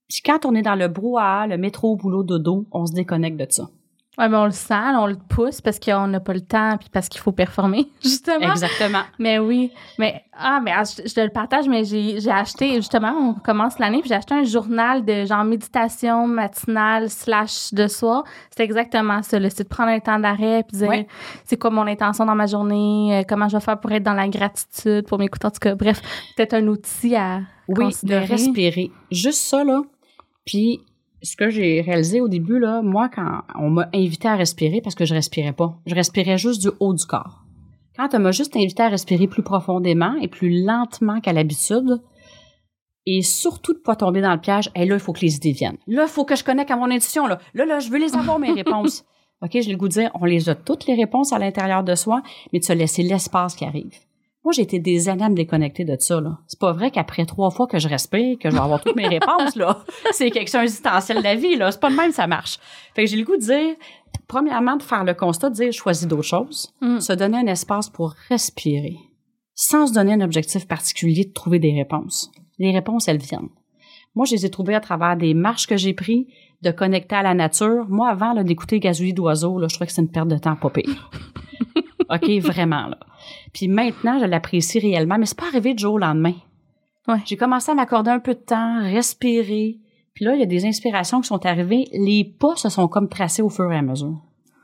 [0.09, 3.47] Puis quand on est dans le brouhaha, le métro, boulot, dodo, on se déconnecte de
[3.49, 3.69] ça.
[4.17, 6.88] Ouais, mais on le sent, on le pousse parce qu'on n'a pas le temps puis
[6.91, 8.52] parce qu'il faut performer, justement.
[8.52, 9.02] Exactement.
[9.17, 13.12] Mais oui, mais ah mais ah, je, je te le partage mais j'ai acheté justement
[13.12, 18.23] on commence l'année puis j'ai acheté un journal de genre méditation matinale slash de soir.
[18.56, 21.08] C'est exactement ça, c'est de prendre un temps d'arrêt puis dire Ouais.
[21.45, 24.13] c'est quoi mon intention dans ma journée, euh, comment je vais faire pour être dans
[24.13, 25.76] la gratitude, pour m'écouter en tout cas.
[25.76, 26.02] Bref,
[26.36, 28.91] peut-être un outil à Oui, de respirer.
[29.12, 29.82] Juste ça, là.
[30.45, 30.82] Puis,
[31.23, 34.93] ce que j'ai réalisé au début, là, moi, quand on m'a invité à respirer, parce
[34.93, 37.43] que je respirais pas, je respirais juste du haut du corps.
[37.95, 42.01] Quand on m'a juste invité à respirer plus profondément et plus lentement qu'à l'habitude,
[43.05, 45.51] et surtout de pas tomber dans le piège, et là, il faut que les idées
[45.53, 45.77] viennent.
[45.88, 47.39] Là, il faut que je connecte à mon intuition, là.
[47.53, 49.05] Là, là, je veux les avoir, mes réponses.
[49.41, 51.95] OK, j'ai le goût de dire, on les a toutes les réponses à l'intérieur de
[51.95, 53.93] soi, mais de se laisser l'espace qui arrive.
[54.43, 56.39] Moi, j'ai été des années à me déconnecter de ça, là.
[56.47, 59.08] C'est pas vrai qu'après trois fois que je respire, que je vais avoir toutes mes
[59.19, 59.84] réponses, là.
[60.12, 61.71] C'est quelque chose existentiel de la vie, là.
[61.71, 62.58] C'est pas de même, ça marche.
[62.93, 63.75] Fait que j'ai le goût de dire,
[64.27, 66.73] premièrement, de faire le constat, de dire, choisis d'autres choses.
[66.82, 66.99] Mm.
[66.99, 68.97] Se donner un espace pour respirer.
[69.56, 72.32] sans se donner un objectif particulier de trouver des réponses.
[72.58, 73.49] Les réponses, elles viennent.
[74.15, 76.25] Moi, je les ai trouvées à travers des marches que j'ai prises,
[76.62, 77.86] de connecter à la nature.
[77.88, 81.10] Moi, avant d'écouter gazouiller d'oiseaux, je trouvais que c'est une perte de temps pas pire.
[82.10, 82.88] OK, vraiment.
[82.88, 82.97] Là.
[83.53, 86.33] Puis maintenant, je l'apprécie réellement, mais c'est pas arrivé du jour au lendemain.
[87.07, 87.19] Ouais.
[87.25, 89.79] J'ai commencé à m'accorder un peu de temps, respirer.
[90.13, 91.88] Puis là, il y a des inspirations qui sont arrivées.
[91.93, 94.21] Les pas se sont comme tracés au fur et à mesure.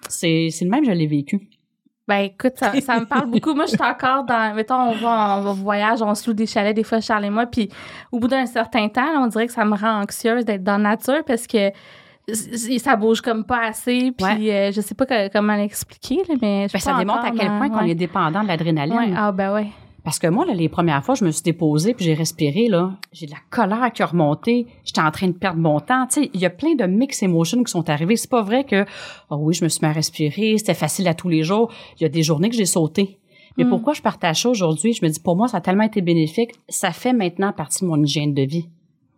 [0.07, 1.49] C'est, c'est le même, je l'ai vécu.
[2.07, 3.53] Ben écoute, ça, ça me parle beaucoup.
[3.53, 6.47] Moi, je suis encore dans, mettons, on va, on va voyage, on se loue des
[6.47, 7.69] chalets des fois, Charles et moi, puis
[8.11, 10.81] au bout d'un certain temps, là, on dirait que ça me rend anxieuse d'être dans
[10.81, 11.69] la nature parce que
[12.33, 14.51] ça bouge comme pas assez, puis Ouais.
[14.69, 17.57] euh, je sais pas que- comment l'expliquer, mais je Ben, ça démontre à quel dans-
[17.57, 17.91] point qu'on ouais.
[17.91, 18.95] est dépendant de l'adrénaline.
[18.97, 19.67] Ouais, ah ben ouais.
[20.03, 22.93] Parce que moi, là, les premières fois, je me suis déposée puis j'ai respiré, là.
[23.11, 24.65] J'ai de la colère qui a remonté.
[24.85, 26.07] J'étais en train de perdre mon temps.
[26.07, 28.15] Tu sais, il y a plein de mix emotions qui sont arrivés.
[28.15, 28.85] C'est pas vrai que,
[29.29, 30.57] oh oui, je me suis mis à respirer.
[30.57, 31.69] C'était facile à tous les jours.
[31.99, 33.19] Il y a des journées que j'ai sauté.
[33.57, 33.69] Mais Mm.
[33.69, 34.93] pourquoi je partage ça aujourd'hui?
[34.93, 36.51] Je me dis, pour moi, ça a tellement été bénéfique.
[36.69, 38.69] Ça fait maintenant partie de mon hygiène de vie.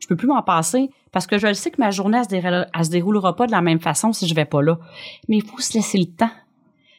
[0.02, 2.30] Je peux plus m'en passer parce que je le sais que ma journée, elle se,
[2.30, 4.78] déroulera, elle se déroulera pas de la même façon si je vais pas là.
[5.30, 6.32] Mais il faut se laisser le temps.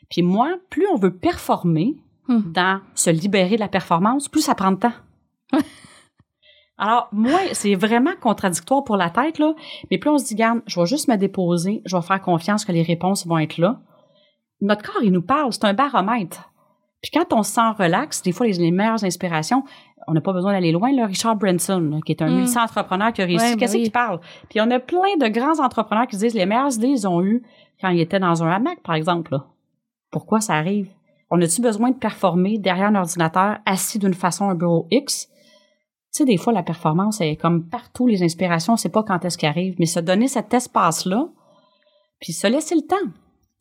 [0.08, 1.96] Puis moi, plus on veut performer
[2.28, 2.52] Hmm.
[2.52, 4.92] dans se libérer de la performance, plus ça prend de temps.
[6.78, 9.54] Alors, moi, c'est vraiment contradictoire pour la tête, là.
[9.90, 12.64] Mais plus on se dit, garde, je vais juste me déposer, je vais faire confiance
[12.64, 13.80] que les réponses vont être là.
[14.60, 16.51] Notre corps, il nous parle, c'est un baromètre.
[17.02, 19.64] Puis quand on se sent relax, des fois, les, les meilleures inspirations,
[20.06, 21.06] on n'a pas besoin d'aller loin, là.
[21.06, 22.36] Richard Branson, là, qui est un Mm.
[22.40, 23.82] multi-entrepreneur qui a réussi, Ouais, ben qu'est-ce oui.
[23.84, 24.20] qu'il parle?
[24.48, 27.42] Puis on a plein de grands entrepreneurs qui disent les meilleures idées, ils ont eu
[27.80, 29.46] quand ils étaient dans un hamac, par exemple, là.
[30.10, 30.88] Pourquoi ça arrive?
[31.30, 35.28] On a-tu besoin de performer derrière un ordinateur, assis d'une façon un bureau X?
[36.14, 39.24] Tu sais, des fois, la performance est comme partout, les inspirations, on sait pas quand
[39.24, 41.26] est-ce qu'elles arrivent, mais se donner cet espace-là,
[42.20, 43.10] puis se laisser le temps.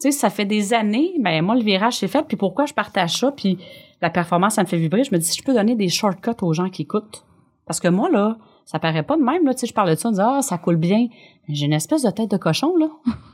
[0.01, 2.73] Tu sais, ça fait des années, ben moi, le virage s'est fait, puis pourquoi je
[2.73, 3.59] partage ça, puis
[4.01, 6.31] la performance, ça me fait vibrer, je me dis, si je peux donner des shortcuts
[6.41, 7.23] aux gens qui écoutent.
[7.67, 9.95] Parce que moi, là, ça paraît pas de même, là, tu sais, je parle de
[9.95, 11.07] ça, on dit, ah, ça coule bien.
[11.47, 12.87] J'ai une espèce de tête de cochon, là.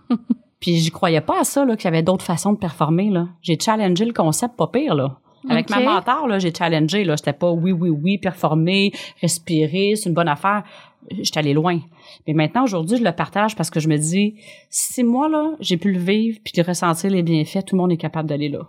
[0.60, 3.30] puis j'y croyais pas à ça, là, qu'il y avait d'autres façons de performer, là.
[3.42, 5.20] J'ai challengé le concept pas pire, là.
[5.50, 7.16] Avec ma mentor, là, j'ai challengé, là.
[7.16, 10.64] J'étais pas oui, oui, oui, performer, respirer, c'est une bonne affaire.
[11.12, 11.80] J'étais allé loin.
[12.28, 14.36] Mais maintenant, aujourd'hui, je le partage parce que je me dis,
[14.70, 17.92] si moi, là, j'ai pu le vivre puis de ressentir les bienfaits, tout le monde
[17.92, 18.68] est capable d'aller là.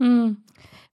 [0.00, 0.34] Hmm.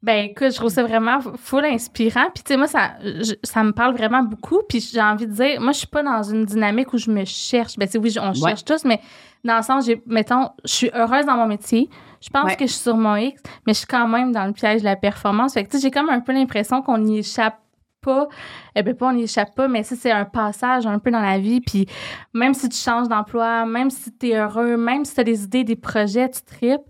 [0.02, 2.26] Ben écoute, je trouve ça vraiment full inspirant.
[2.36, 4.60] Puis tu sais, moi, ça, je- ça me parle vraiment beaucoup.
[4.68, 7.24] Puis j'ai envie de dire, moi, je suis pas dans une dynamique où je me
[7.24, 7.78] cherche.
[7.78, 8.50] Ben tu sais, oui, on Ouais.
[8.50, 9.00] cherche tous, mais
[9.46, 11.90] dans le sens, j'ai, mettons, je suis heureuse dans mon métier.
[12.22, 12.56] Je pense Ouais.
[12.58, 14.86] que je suis sur mon X, mais je suis quand même dans le piège de
[14.86, 15.54] la performance.
[15.54, 17.58] Fait que tu sais, j'ai comme un peu l'impression qu'on n'y échappe
[18.04, 18.28] pas.
[18.76, 21.22] Eh ben pas on n'y échappe pas, mais ça, c'est un passage un peu dans
[21.22, 21.62] la vie.
[21.62, 21.88] Puis
[22.34, 25.44] même si tu changes d'emploi, même si tu es heureux, même si tu as des
[25.44, 26.82] idées, des projets, tu tripes,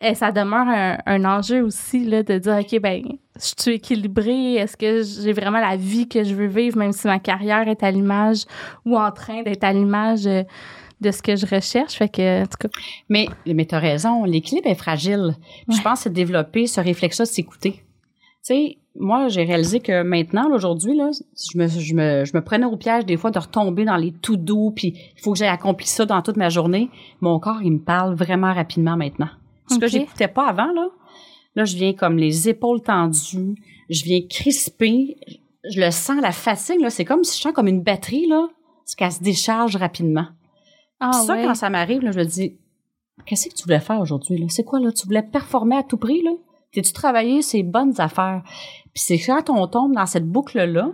[0.00, 3.02] eh, ça demeure un, un enjeu aussi là, de dire, OK, ben,
[3.36, 4.54] je suis équilibrée?
[4.54, 7.82] Est-ce que j'ai vraiment la vie que je veux vivre, même si ma carrière est
[7.82, 8.44] à l'image
[8.84, 10.42] ou en train d'être à l'image euh,
[11.00, 11.94] de ce que je recherche?
[11.94, 12.68] Fait que, en tout cas,
[13.08, 15.34] Mais, mais t'as raison, l'équilibre est fragile.
[15.68, 15.76] Ouais.
[15.76, 17.72] Je pense que développer ce réflexe-là de s'écouter.
[17.72, 17.82] Tu
[18.42, 22.66] sais, moi, j'ai réalisé que maintenant, aujourd'hui, là, je me, je, me, je me prenais
[22.66, 25.46] au piège des fois de retomber dans les tout doux, puis il faut que j'ai
[25.46, 26.88] accompli ça dans toute ma journée.
[27.20, 29.28] Mon corps, il me parle vraiment rapidement maintenant.
[29.68, 29.90] Ce que Ok.
[29.90, 30.88] j'écoutais pas avant, là,
[31.56, 33.54] là, je viens comme les épaules tendues,
[33.90, 35.16] je viens crisper,
[35.68, 38.46] je le sens, la fatigue, là, c'est comme si je sens comme une batterie, là,
[38.84, 40.26] c'est qu'elle se décharge rapidement.
[41.00, 41.42] ah, Puis ça, ouais.
[41.44, 42.56] quand ça m'arrive, là, je me dis,
[43.26, 44.38] qu'est-ce que tu voulais faire aujourd'hui?
[44.38, 44.46] là?
[44.48, 44.92] C'est quoi, là?
[44.92, 46.30] Tu voulais performer à tout prix, là?
[46.76, 48.42] T'es-tu travaillé ces bonnes affaires?
[48.92, 50.90] Puis c'est quand on tombe dans cette boucle-là,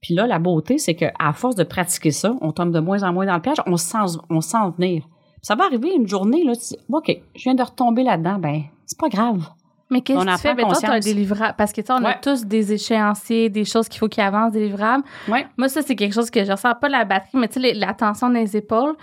[0.00, 3.12] puis là, la beauté, c'est qu'à force de pratiquer ça, on tombe de moins en
[3.12, 5.02] moins dans le piège, on se sent, on se sent venir.
[5.02, 8.38] Puis ça va arriver une journée, là, tu dis, OK, je viens de retomber là-dedans,
[8.38, 9.46] ben, c'est pas grave.
[9.90, 10.54] Mais qu'est-ce que tu fais?
[10.54, 11.54] Ben, toi, as un délivrable.
[11.58, 14.64] Parce que, tu on a tous des échéanciers, des choses qu'il faut qu'ils avancent, des
[14.68, 15.02] livrables.
[15.28, 15.46] Ouais.
[15.58, 17.74] Moi, ça, c'est quelque chose que je ressens pas la batterie, mais tu sais, les-
[17.74, 18.94] la tension des épaules.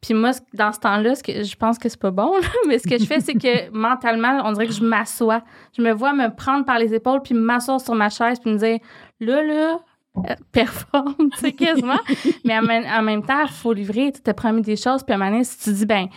[0.00, 2.78] Puis moi, dans ce temps-là, ce que je pense que c'est pas bon, là, mais
[2.78, 5.42] ce que je fais, c'est que mentalement, on dirait que je m'assois.
[5.76, 8.58] Je me vois me prendre par les épaules, puis m'asseoir sur ma chaise, puis me
[8.58, 8.78] dire,
[9.20, 9.78] là, là,
[10.18, 11.98] euh, performe, tu sais, quasiment.
[12.44, 15.12] mais en même, en même temps, il faut livrer, tu t'es promis des choses, puis
[15.12, 16.08] à un moment donné, si tu dis, ben,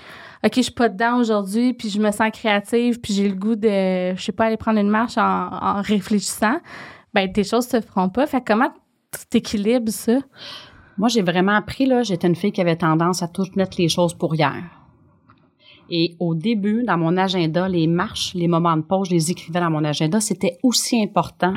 [0.44, 3.56] OK, je suis pas dedans aujourd'hui, puis je me sens créative, puis j'ai le goût
[3.56, 6.60] de, je sais pas, aller prendre une marche en, en réfléchissant,
[7.14, 8.26] ben, tes choses se feront pas.
[8.26, 8.72] Fait que comment
[9.12, 10.20] tu t'équilibres ça?
[11.00, 13.88] Moi, j'ai vraiment appris, là, j'étais une fille qui avait tendance à tout mettre les
[13.88, 14.62] choses pour hier.
[15.90, 19.62] Et au début, dans mon agenda, les marches, les moments de pause, je les écrivais
[19.62, 20.20] dans mon agenda.
[20.20, 21.54] C'était aussi important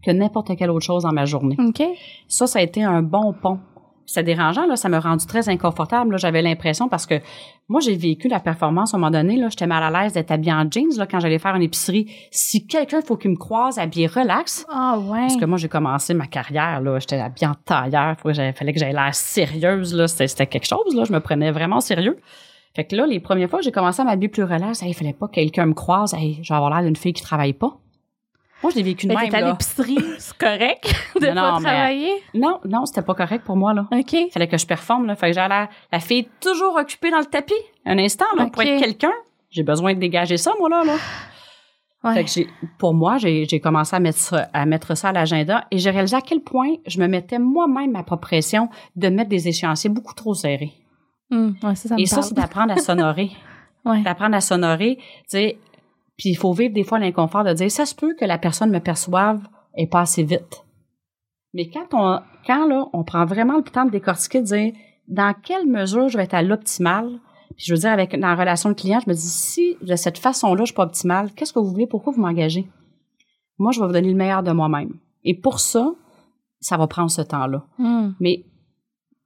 [0.00, 1.56] que n'importe quelle autre chose dans ma journée.
[1.58, 1.82] OK?
[2.28, 3.58] Ça, ça a été un bon pont
[4.06, 6.18] C'était dérangeant, là, ça m'a rendu très inconfortable.
[6.18, 7.20] J'avais l'impression parce que
[7.68, 9.36] moi, j'ai vécu la performance à un moment donné.
[9.36, 12.10] Là, j'étais mal à l'aise d'être habillée en jeans là, quand j'allais faire une épicerie.
[12.30, 15.20] Si quelqu'un faut qu'il me croise habillé relax, Ah ouais.
[15.20, 18.16] parce que moi, j'ai commencé ma carrière, là, j'étais habillée en tailleur.
[18.26, 20.06] J'avais- fallait que j'aie l'air sérieuse, là.
[20.08, 21.04] C'était, quelque chose, là.
[21.04, 22.18] Je me prenais vraiment sérieux.
[22.76, 24.82] Fait que là, les premières fois, j'ai commencé à m'habiller plus relax.
[24.82, 26.12] Hey, Il fallait pas que quelqu'un me croise.
[26.12, 27.78] Hey, je vais avoir l'air d'une fille qui travaille pas.
[28.64, 31.50] Moi, je l'ai vécu de que même, t'es à l'épicerie, c'est correct de Non, pas
[31.52, 32.12] non, mais- travailler?
[32.34, 33.86] Non, non, c'était pas correct pour moi, là.
[33.92, 34.16] OK.
[34.32, 37.52] fallait que je performe là, fait que l'air la fille toujours occupée dans le tapis.
[37.84, 38.68] Un instant là pour Ok.
[38.68, 39.12] être quelqu'un,
[39.50, 40.94] j'ai besoin de dégager ça moi là là.
[42.02, 42.14] Ouais.
[42.14, 42.48] Fait que j'ai
[42.78, 45.90] pour moi, j'ai j'ai commencé à mettre ça, à mettre ça à l'agenda et j'ai
[45.90, 49.88] réalisé à quel point je me mettais moi-même ma propre pression de mettre des échéanciers
[49.90, 50.72] beaucoup trop serrés.
[51.30, 52.28] Hum, ouais, ça, ça me et ça parle.
[52.28, 53.30] c'est d'apprendre à s'honorer,
[53.86, 54.00] Ouais.
[54.02, 55.58] d'apprendre à s'honorer, tu sais
[56.16, 58.70] puis il faut vivre des fois l'inconfort de dire ça se peut que la personne
[58.70, 59.40] me perçoive
[59.76, 60.64] et pas assez vite.
[61.52, 64.72] Mais quand on quand là, on prend vraiment le temps de décortiquer de dire
[65.08, 67.20] dans quelle mesure je vais être à l'optimal,
[67.56, 69.96] puis je veux dire avec dans la relation de client, je me dis si de
[69.96, 71.86] cette façon-là, je suis pas optimale, qu'est-ce que vous voulez?
[71.86, 72.68] Pourquoi vous m'engagez?
[73.58, 74.98] Moi, je vais vous donner le meilleur de moi-même.
[75.22, 75.92] Et pour ça,
[76.60, 77.64] ça va prendre ce temps-là.
[77.78, 78.14] Hum.
[78.20, 78.44] Mais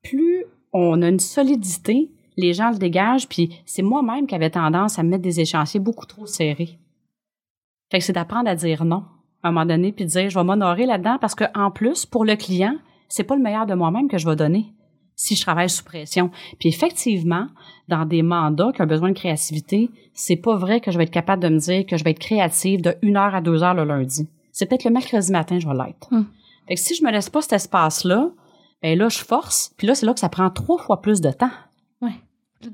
[0.03, 4.99] plus on a une solidité, les gens le dégagent, puis c'est moi-même qui avais tendance
[4.99, 6.78] à mettre des échéanciers beaucoup trop serrés.
[7.91, 9.05] Fait que c'est d'apprendre à dire non
[9.43, 12.07] à un moment donné, puis de dire je vais m'honorer là-dedans parce que en plus,
[12.07, 12.76] pour le client,
[13.09, 14.72] c'est pas le meilleur de moi-même que je vais donner
[15.18, 16.30] si je travaille sous pression.
[16.61, 17.49] Puis effectivement,
[17.89, 21.11] dans des mandats qui ont besoin de créativité, c'est pas vrai que je vais être
[21.11, 23.74] capable de me dire que je vais être créative de 1 heure à 2 heures
[23.74, 24.28] le lundi.
[24.53, 26.07] C'est peut-être le mercredi matin, je vais l'être.
[26.12, 26.24] Hmm.
[26.68, 28.30] Fait que si je me laisse pas cet espace-là,
[28.80, 31.32] ben là, je force, puis là, c'est là que ça prend trois fois plus de
[31.32, 31.51] temps.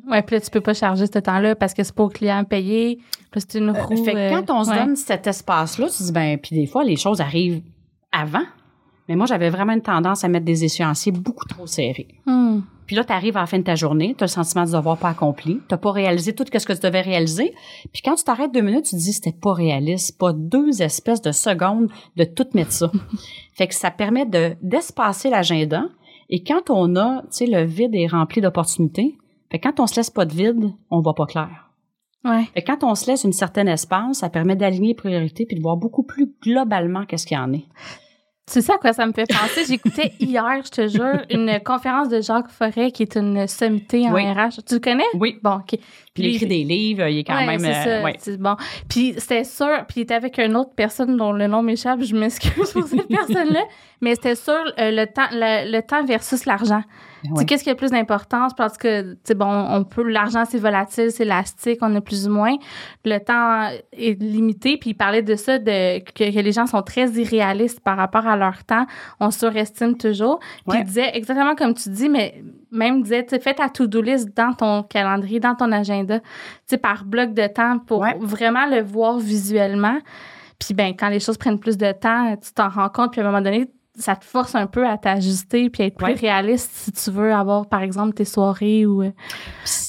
[0.09, 2.45] Ouais, puis là, tu peux pas charger ce temps-là parce que c'est pas au client.
[2.45, 2.99] Puis
[3.37, 4.05] c'est une roue.
[4.05, 4.79] fait que euh, quand on se ouais.
[4.79, 7.63] donne cet espace-là, tu te dis, ben, puis des fois, les choses arrivent
[8.13, 8.45] avant.
[9.09, 12.09] Mais moi, j'avais vraiment une tendance à mettre des échéanciers beaucoup trop serrés.
[12.27, 12.65] Hum.
[12.87, 14.73] Puis là, tu arrives à la fin de ta journée, tu as le sentiment du
[14.73, 17.55] devoir pas accompli, tu pas réalisé tout ce que tu devais réaliser.
[17.93, 21.23] Puis quand tu t'arrêtes deux minutes, tu te dis c'était pas réaliste, pas deux espèces
[21.23, 22.93] de secondes de tout mettre ça.
[23.55, 25.85] fait que ça permet de d'espacer l'agenda.
[26.29, 29.17] Et quand on a, tu sais, le vide est rempli d'opportunités,
[29.55, 31.71] fait quand on se laisse pas de vide, on voit pas clair.
[32.25, 32.45] Ouais.
[32.55, 35.63] Fait quand on se laisse une certaine espace, ça permet d'aligner les priorités puis de
[35.63, 37.67] voir beaucoup plus globalement qu'est-ce qu'il y en est.
[38.53, 39.65] Tu sais à quoi ça me fait penser?
[39.67, 44.13] J'écoutais hier, je te jure, une conférence de Jacques Forêt qui est une sommité en
[44.13, 44.23] Oui.
[44.31, 44.63] RH.
[44.67, 45.05] Tu le connais?
[45.15, 45.39] Oui.
[45.43, 45.79] Bon, OK.
[46.13, 47.61] Puis il écrit des livres, il est quand Ouais, même.
[47.61, 48.15] c'est euh, ça, ouais.
[48.19, 48.57] c'est bon.
[48.89, 52.15] Puis c'était sûr, puis il était avec une autre personne dont le nom m'échappe, je
[52.15, 53.63] m'excuse pour cette personne-là,
[54.05, 56.83] mais c'était sûr euh, le temps le, le temps versus l'argent.
[57.31, 57.47] Ouais.
[57.47, 58.53] qu'est-ce qui a plus d'importance?
[58.55, 62.55] Parce que bon, on peut l'argent c'est volatile, c'est élastique, on a plus ou moins.
[63.07, 66.83] Le temps est limité, puis il parlait de ça de que, que les gens sont
[66.83, 68.85] très irréalistes par rapport à leur temps,
[69.21, 70.39] on surestime toujours.
[70.39, 70.81] Puis Ouais.
[70.81, 74.83] il disait exactement comme tu dis mais même disait fais ta to-do list dans ton
[74.83, 76.21] calendrier, dans ton agenda,
[76.83, 78.17] par bloc de temps pour Ouais.
[78.21, 79.99] vraiment le voir visuellement.
[80.59, 83.25] Puis ben quand les choses prennent plus de temps, tu t'en rends compte puis à
[83.25, 83.67] un moment donné
[83.97, 86.15] ça te force un peu à t'ajuster puis à être plus Ouais.
[86.15, 89.11] réaliste si tu veux avoir par exemple tes soirées ou euh,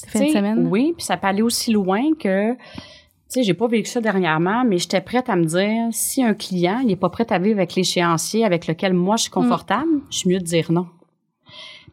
[0.08, 0.68] fin de semaine.
[0.70, 2.58] Oui, puis ça peut aller aussi loin que, tu
[3.28, 6.80] sais, j'ai pas vécu ça dernièrement, mais j'étais prête à me dire, si un client,
[6.84, 10.18] il est pas prêt à vivre avec l'échéancier avec lequel moi je suis confortable, je
[10.18, 10.86] suis mieux de dire non.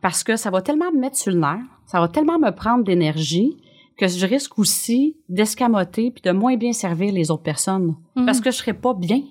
[0.01, 2.83] Parce que ça va tellement me mettre sur le nerf, ça va tellement me prendre
[2.83, 3.57] d'énergie
[3.97, 7.95] que je risque aussi d'escamoter puis de moins bien servir les autres personnes.
[8.15, 8.25] Mhm.
[8.25, 9.21] Parce que je serais pas bien.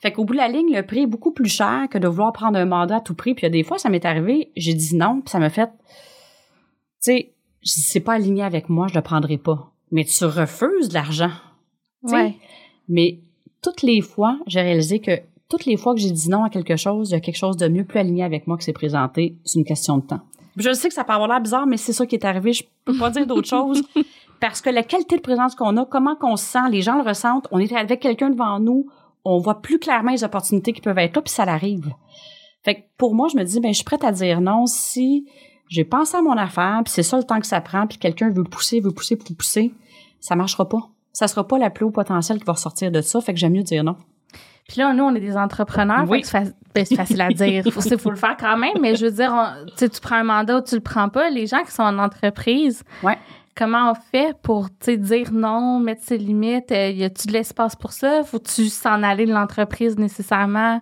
[0.00, 2.32] Fait qu'au bout de la ligne, le prix est beaucoup plus cher que de vouloir
[2.32, 3.34] prendre un mandat à tout prix.
[3.34, 5.50] Puis il y a des fois, ça m'est arrivé, j'ai dit non, puis ça m'a
[5.50, 7.32] fait, tu sais,
[7.62, 9.72] c'est pas aligné avec moi, je le prendrai pas.
[9.90, 11.30] Mais tu refuses de l'argent.
[12.02, 12.36] Ouais.
[12.88, 13.20] Mais
[13.62, 16.76] toutes les fois, j'ai réalisé que toutes les fois que j'ai dit non à quelque
[16.76, 19.36] chose, il y a quelque chose de mieux plus aligné avec moi qui s'est présenté.
[19.44, 20.20] C'est une question de temps.
[20.56, 22.52] Je sais que ça peut avoir l'air bizarre, mais c'est ça qui est arrivé.
[22.52, 23.82] Je peux pas dire d'autre chose.
[24.40, 27.08] Parce que la qualité de présence qu'on a, comment qu'on se sent, les gens le
[27.08, 28.86] ressentent, on est avec quelqu'un devant nous,
[29.26, 31.92] on voit plus clairement les opportunités qui peuvent être là, puis ça l'arrive.
[32.64, 35.26] Fait que pour moi, je me dis, ben, je suis prête à dire non si
[35.68, 38.30] j'ai pensé à mon affaire, puis c'est ça le temps que ça prend, puis quelqu'un
[38.30, 39.74] veut pousser, veut pousser pour pousser,
[40.20, 40.88] ça marchera pas.
[41.12, 43.52] Ça sera pas la plus haut potentiel qui va ressortir de ça, fait que j'aime
[43.52, 43.96] mieux dire non.
[44.68, 46.04] Puis là, nous, on est des entrepreneurs.
[46.08, 46.24] Oui.
[46.24, 47.62] fait que ben, c'est facile à dire.
[47.64, 48.74] Il faut, le faire quand même.
[48.80, 51.30] Mais je veux dire, on- tu prends un mandat ou tu le prends pas.
[51.30, 53.16] Les gens qui sont en entreprise, Ouais.
[53.56, 56.70] Comment on fait pour dire non, mettre ses limites?
[56.72, 58.22] Euh, y a-tu de l'espace pour ça?
[58.22, 60.80] Faut-tu s'en aller de l'entreprise nécessairement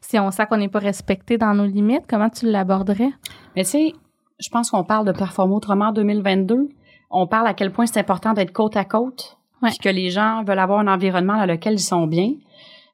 [0.00, 2.04] si on sent qu'on n'est pas respecté dans nos limites?
[2.08, 3.10] Comment tu l'aborderais?
[3.54, 3.92] Mais tu sais,
[4.40, 6.68] je pense qu'on parle de performer autrement en 2022.
[7.10, 9.70] On parle à quel point c'est important d'être côte à côte, Ouais.
[9.70, 12.32] puis que les gens veulent avoir un environnement dans lequel ils sont bien.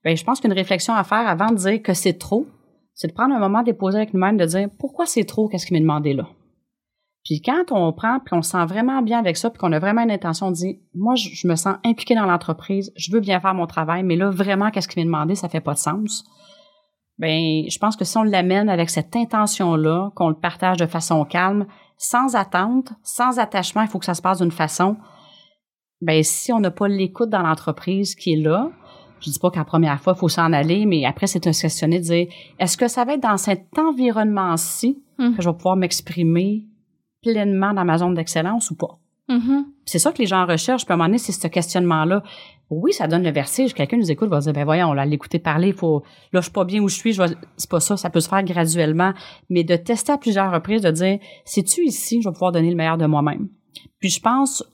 [0.05, 2.47] Ben, je pense qu'une réflexion à faire avant de dire que c'est trop,
[2.95, 5.67] c'est de prendre un moment, de déposer avec nous-mêmes, de dire pourquoi c'est trop, qu'est-ce
[5.67, 6.27] qui m'est demandé là?
[7.25, 9.79] Puis quand on prend, puis on se sent vraiment bien avec ça, puis qu'on a
[9.79, 13.41] vraiment une intention de dire, moi, je, me sens impliqué dans l'entreprise, je veux bien
[13.41, 16.25] faire mon travail, mais là, vraiment, qu'est-ce qui m'est demandé, ça fait pas de sens.
[17.19, 21.25] Ben, je pense que si on l'amène avec cette intention-là, qu'on le partage de façon
[21.27, 21.67] calme,
[21.99, 24.97] sans attente, sans attachement, il faut que ça se passe d'une façon.
[26.01, 28.71] Ben, si on n'a pas l'écoute dans l'entreprise qui est là,
[29.21, 31.53] je dis pas qu'à la première fois, il faut s'en aller, mais après, c'est un
[31.53, 32.27] questionner de dire,
[32.59, 35.37] est-ce que ça va être dans cet environnement-ci hum.
[35.37, 36.70] que je vais pouvoir m'exprimer
[37.23, 38.99] pleinement dans ma zone d'excellence ou pas?
[39.29, 39.65] Mm-hmm.
[39.85, 40.85] C'est ça que les gens recherchent.
[40.85, 42.23] Puis à un moment donné, c'est ce questionnement-là.
[42.69, 43.75] Oui, ça donne le vertige.
[43.75, 45.73] Quelqu'un nous écoute, va dire, ben voyons, on l'a l'écouter parler.
[45.73, 46.03] Faut,
[46.33, 47.13] là, je suis pas bien où je suis.
[47.13, 47.23] Je
[47.57, 47.97] c'est pas ça.
[47.97, 49.13] Ça peut se faire graduellement.
[49.49, 52.77] Mais de tester à plusieurs reprises, de dire, c'est-tu ici, je vais pouvoir donner le
[52.77, 53.49] meilleur de moi-même?
[53.99, 54.65] Puis je pense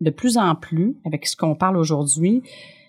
[0.00, 2.42] de plus en plus, avec ce qu'on parle aujourd'hui,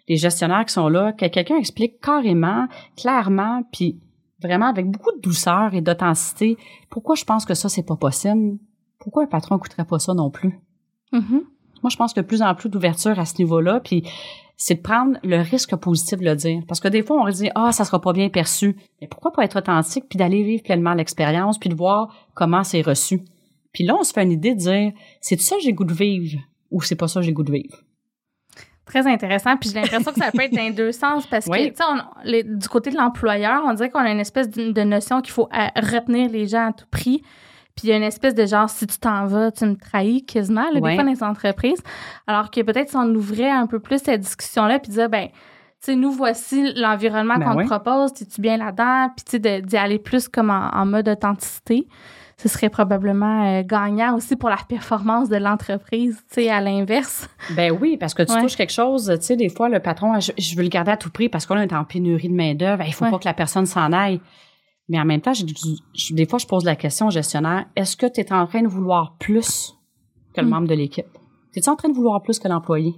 [0.08, 4.00] les gestionnaires qui sont là, que quelqu'un explique carrément, clairement, puis
[4.42, 6.58] vraiment avec beaucoup de douceur et d'authenticité,
[6.90, 8.58] pourquoi je pense que ça, c'est pas possible?
[9.04, 10.58] Pourquoi un patron coûterait pas ça non plus?
[11.12, 11.42] Mm-hmm.
[11.84, 14.04] Moi, je pense que de plus en plus d'ouverture à ce niveau-là, puis
[14.56, 16.62] c'est de prendre le risque positif de le dire.
[16.70, 18.78] Parce que des fois, on dit ah, ça sera pas bien perçu.
[19.02, 22.82] Mais pourquoi pas être authentique puis d'aller vivre pleinement l'expérience puis de voir comment c'est
[22.82, 23.26] reçu?
[23.74, 25.94] Puis là, on se fait une idée de dire c'est ça que j'ai goût de
[25.94, 26.40] vivre
[26.72, 27.78] ou c'est pas ça que j'ai goût de vivre.
[28.86, 29.58] Très intéressant.
[29.58, 32.44] Puis j'ai l'impression que ça peut être dans les deux sens parce que, tu sais,
[32.44, 35.68] du côté de l'employeur, on dirait qu'on a une espèce de notion qu'il faut euh,
[35.76, 37.22] retenir les gens à tout prix.
[37.76, 40.24] Puis il y a une espèce de genre, si tu t'en vas, tu me trahis
[40.26, 41.82] quasiment, là, des fois dans les entreprises.
[42.28, 45.30] Alors que peut-être si on ouvrait un peu plus cette discussion-là, puis dire, ben,
[45.84, 49.10] tu sais, nous, voici l'environnement ben qu'on te propose, es-tu bien là-dedans?
[49.18, 51.88] Puis, tu sais, d'y aller plus comme en, mode authenticité.
[52.38, 57.28] Ce serait probablement euh, gagnant aussi pour la performance de l'entreprise, tu sais, à l'inverse.
[57.52, 60.56] Ben oui, parce que tu touches quelque chose, tu sais, des fois, le patron, je,
[60.56, 63.10] veux le garder à tout prix parce qu'on est en pénurie de main-d'œuvre, il faut
[63.10, 64.22] pas que la personne s'en aille.
[64.94, 65.32] Mais en même temps,
[66.12, 68.68] des fois, je pose la question au gestionnaire, est-ce que tu es en train de
[68.68, 69.76] vouloir plus
[70.36, 70.50] que le hmm.
[70.52, 71.08] membre de l'équipe?
[71.56, 72.94] Es-tu en train de vouloir plus que l'employé?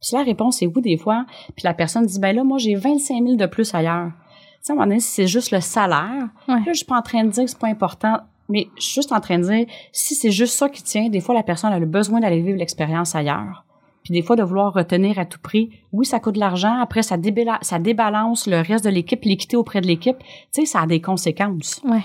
[0.00, 1.26] Puis la réponse est oui, des fois.
[1.54, 4.10] Puis la personne dit, ben là, moi, j'ai 25 000 de plus ailleurs.
[4.10, 6.98] Tu sais, à un moment donné, si c'est juste le salaire, là, je suis pas
[6.98, 8.18] en train de dire que c'est pas important,
[8.48, 11.20] mais je suis juste en train de dire, si c'est juste ça qui tient, des
[11.20, 13.64] fois, la personne a le besoin d'aller vivre l'expérience ailleurs.
[14.02, 16.80] Puis des fois, de vouloir retenir à tout prix, oui, ça coûte de l'argent.
[16.80, 17.16] Après, ça,
[17.62, 20.16] ça débalance le reste de l'équipe, l'équité auprès de l'équipe.
[20.18, 20.26] Tu
[20.62, 21.80] sais, ça a des conséquences.
[21.84, 22.02] Ouais.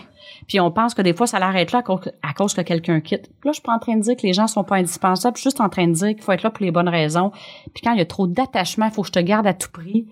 [0.47, 1.83] Puis on pense que des fois, ça l'arrête là
[2.21, 3.29] à cause que quelqu'un quitte.
[3.43, 5.37] là, je suis pas en train de dire que les gens sont pas indispensables.
[5.37, 7.31] Je suis juste en train de dire qu'il faut être là pour les bonnes raisons.
[7.73, 9.71] Puis quand il y a trop d'attachement, il faut que je te garde à tout
[9.71, 10.07] prix.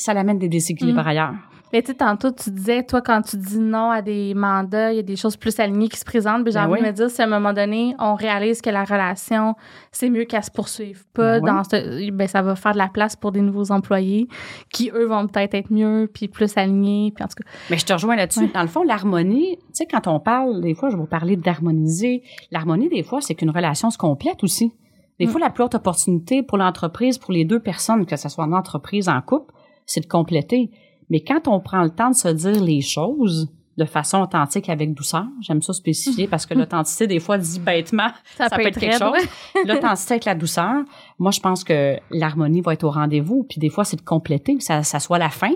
[0.00, 1.08] Ça l'amène des déséquilibres mm.
[1.08, 1.34] ailleurs.
[1.72, 4.96] Mais tu sais, tantôt, tu disais, toi, quand tu dis non à des mandats, il
[4.96, 6.42] y a des choses plus alignées qui se présentent.
[6.42, 8.70] Mais j'ai ben envie de me dire, si à un moment donné, on réalise que
[8.70, 9.54] la relation,
[9.92, 12.88] c'est mieux qu'elle se poursuive pas ben dans ce, ben, ça va faire de la
[12.88, 14.26] place pour des nouveaux employés
[14.72, 17.12] qui, eux, vont peut-être être mieux puis plus alignés.
[17.14, 17.48] Puis en tout cas.
[17.68, 18.48] Mais je te rejoins là-dessus.
[18.48, 22.22] Dans le fond, l'harmonie, tu sais, quand on parle, des fois, je vais parler d'harmoniser.
[22.50, 24.72] L'harmonie, des fois, c'est qu'une relation se complète aussi.
[25.20, 25.28] Des mm.
[25.28, 28.52] fois, la plus haute opportunité pour l'entreprise, pour les deux personnes, que ce soit en
[28.52, 29.52] entreprise, en couple,
[29.90, 30.70] c'est de compléter.
[31.10, 34.94] Mais quand on prend le temps de se dire les choses de façon authentique avec
[34.94, 38.96] douceur, j'aime ça spécifier parce que l'authenticité, des fois, dit bêtement, ça, peut, être, quelque
[38.96, 39.28] chose.
[39.66, 40.84] L'authenticité avec la douceur,
[41.18, 43.44] moi, je pense que l'harmonie va être au rendez-vous.
[43.48, 45.52] Puis des fois, c'est de compléter, que ça, ça soit la fin.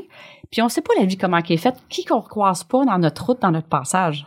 [0.51, 1.76] Puis on sait pas la vie comment elle est faite.
[1.89, 4.26] Qui qu'on croise pas dans notre route, dans notre passage?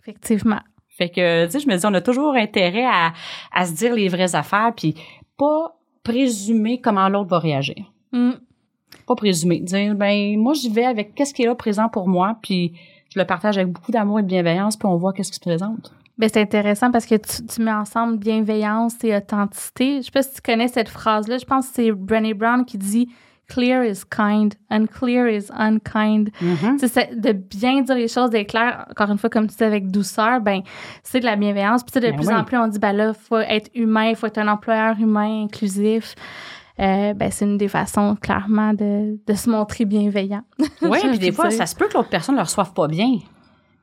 [0.00, 0.60] Effectivement.
[0.88, 3.12] Fait que, tu sais, je me dis, on a toujours intérêt à,
[3.52, 4.94] à se dire les vraies affaires, puis
[5.36, 7.92] pas présumer comment l'autre va réagir.
[8.12, 8.45] Mm
[9.06, 12.38] pas présumer, dire ben moi j'y vais avec qu'est-ce qui est là présent pour moi,
[12.42, 12.72] puis
[13.14, 15.40] je le partage avec beaucoup d'amour et de bienveillance, puis on voit qu'est-ce qui se
[15.40, 15.92] présente.
[16.18, 19.98] Ben c'est intéressant parce que tu, mets ensemble bienveillance et authenticité.
[19.98, 21.36] Je sais pas si tu connais cette phrase-là.
[21.36, 23.08] Je pense que c'est Brené Brown qui dit
[23.48, 26.30] clear is kind, unclear is unkind.
[26.40, 27.20] Mm-hmm.
[27.20, 30.40] de bien dire les choses, d'être clair, encore une fois, comme tu dis, avec douceur,
[30.40, 30.62] ben,
[31.02, 31.84] c'est de la bienveillance.
[31.84, 34.26] Puis, de ben plus en plus, on dit, ben là, faut être humain, il faut
[34.26, 36.14] être un employeur humain, inclusif.
[36.78, 40.42] Euh, ben, c'est une des façons, clairement, de, de se montrer bienveillant.
[40.82, 43.18] Oui, puis des fois, ça se peut que l'autre personne ne le reçoive pas bien.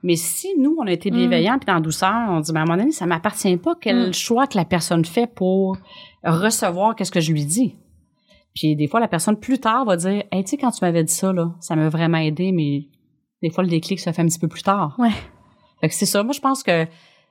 [0.03, 1.15] Mais si nous, on a été mm.
[1.15, 4.09] bienveillants puis dans douceur, on dit, ben, à un moment donné, ça m'appartient pas quel
[4.09, 4.13] mm.
[4.13, 5.77] choix que la personne fait pour
[6.23, 7.75] recevoir qu'est-ce que je lui dis.
[8.53, 11.03] Puis des fois, la personne plus tard va dire, hey, tu sais, quand tu m'avais
[11.03, 12.87] dit ça, là, ça m'a vraiment aidé, mais
[13.41, 14.95] des fois, le déclic se fait un petit peu plus tard.
[14.99, 15.09] Ouais.
[15.81, 16.21] Fait que c'est ça.
[16.23, 16.85] Moi, je pense que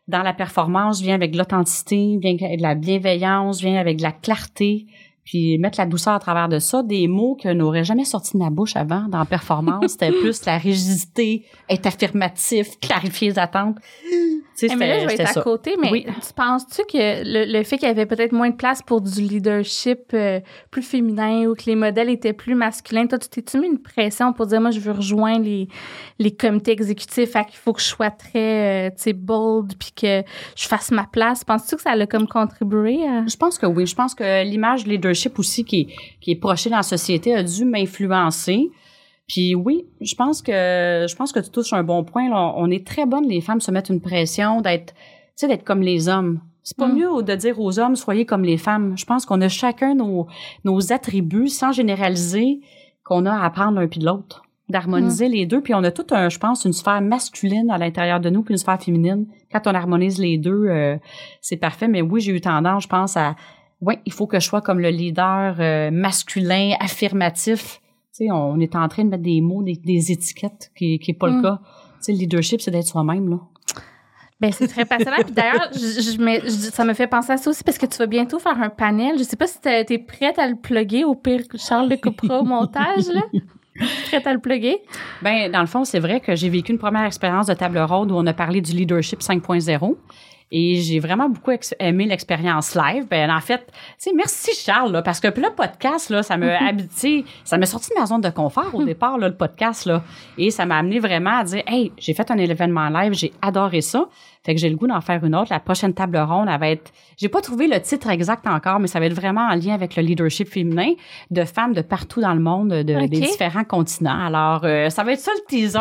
[0.08, 4.12] dans la performance, vient avec l'authenticité, vient avec de la bienveillance, vient avec de la
[4.12, 4.86] clarté,
[5.24, 8.38] puis mettre la douceur à travers de ça, des mots que n'auraient jamais sorti de
[8.38, 13.76] ma bouche avant dans performance, c'était plus la rigidité, être affirmatif, clarifier les attentes.
[14.54, 17.88] Sais, mais là, je vais être à côté, mais tu penses-tu que le, fait qu'il
[17.88, 20.40] y avait peut-être moins de place pour du leadership euh,
[20.70, 24.32] plus féminin ou que les modèles étaient plus masculins, toi, tu t'es-tu mis une pression
[24.32, 25.68] pour dire, moi, je veux rejoindre les,
[26.18, 29.92] les comités exécutifs, fait qu'il faut que je sois très, euh, tu sais, bold puis
[29.92, 30.22] que
[30.56, 31.44] je fasse ma place?
[31.44, 33.26] Penses-tu que ça a comme contribué à...
[33.26, 33.86] Je pense que oui.
[33.86, 35.86] Je pense que l'image de leadership aussi qui est,
[36.20, 38.70] qui est projetée dans la société a dû m'influencer.
[39.28, 42.28] Puis oui, je pense que je pense que tu touches un bon point.
[42.28, 42.54] Là.
[42.56, 45.02] On est très bonnes les femmes se mettre une pression d'être, tu
[45.36, 46.40] sais, d'être comme les hommes.
[46.62, 46.96] C'est pas mm.
[46.96, 48.96] mieux de dire aux hommes soyez comme les femmes.
[48.96, 50.26] Je pense qu'on a chacun nos
[50.64, 52.60] nos attributs sans généraliser
[53.04, 55.32] qu'on a à apprendre l'un puis de l'autre, d'harmoniser mm.
[55.32, 55.60] les deux.
[55.60, 58.54] Puis on a tout un, je pense, une sphère masculine à l'intérieur de nous puis
[58.54, 59.26] une sphère féminine.
[59.50, 60.96] Quand on harmonise les deux, euh,
[61.40, 61.88] c'est parfait.
[61.88, 63.34] Mais oui, j'ai eu tendance, je pense à
[63.80, 67.81] oui, il faut que je sois comme le leader euh, masculin, affirmatif
[68.20, 71.42] on est en train de mettre des mots, des, étiquettes, qui n'est pas le mm.
[71.42, 71.58] cas.
[72.08, 73.38] Le leadership, c'est d'être soi-même, là.
[74.42, 75.18] Ben, c'est très passionnant.
[75.24, 78.40] Puis d'ailleurs, je, ça me fait penser à ça aussi parce que tu vas bientôt
[78.40, 79.16] faire un panel.
[79.16, 81.04] Je sais pas si tu es prête à le plugger.
[81.04, 83.22] Au pire, Charles le coupera au montage, là.
[84.06, 84.82] Prête à le plugger?
[85.22, 88.10] Ben, dans le fond, c'est vrai que j'ai vécu une première expérience de table ronde
[88.10, 89.96] où on a parlé du leadership 5.0.
[90.54, 93.06] Et j'ai vraiment beaucoup aimé l'expérience live.
[93.08, 93.66] Ben en fait,
[94.14, 97.98] merci Charles là, parce que le podcast là, ça m'a habité, ça m'a sorti de
[97.98, 100.02] ma zone de confort au départ là, le podcast là,
[100.36, 103.80] et ça m'a amené vraiment à dire, hey, j'ai fait un événement live, j'ai adoré
[103.80, 104.08] ça.
[104.44, 105.52] Fait que j'ai le goût d'en faire une autre.
[105.52, 108.88] La prochaine table ronde, elle va être, j'ai pas trouvé le titre exact encore, mais
[108.88, 110.94] ça va être vraiment en lien avec le leadership féminin
[111.30, 114.18] de femmes de partout dans le monde, de, des différents continents.
[114.18, 115.78] Alors, euh, ça va être ça le teaser.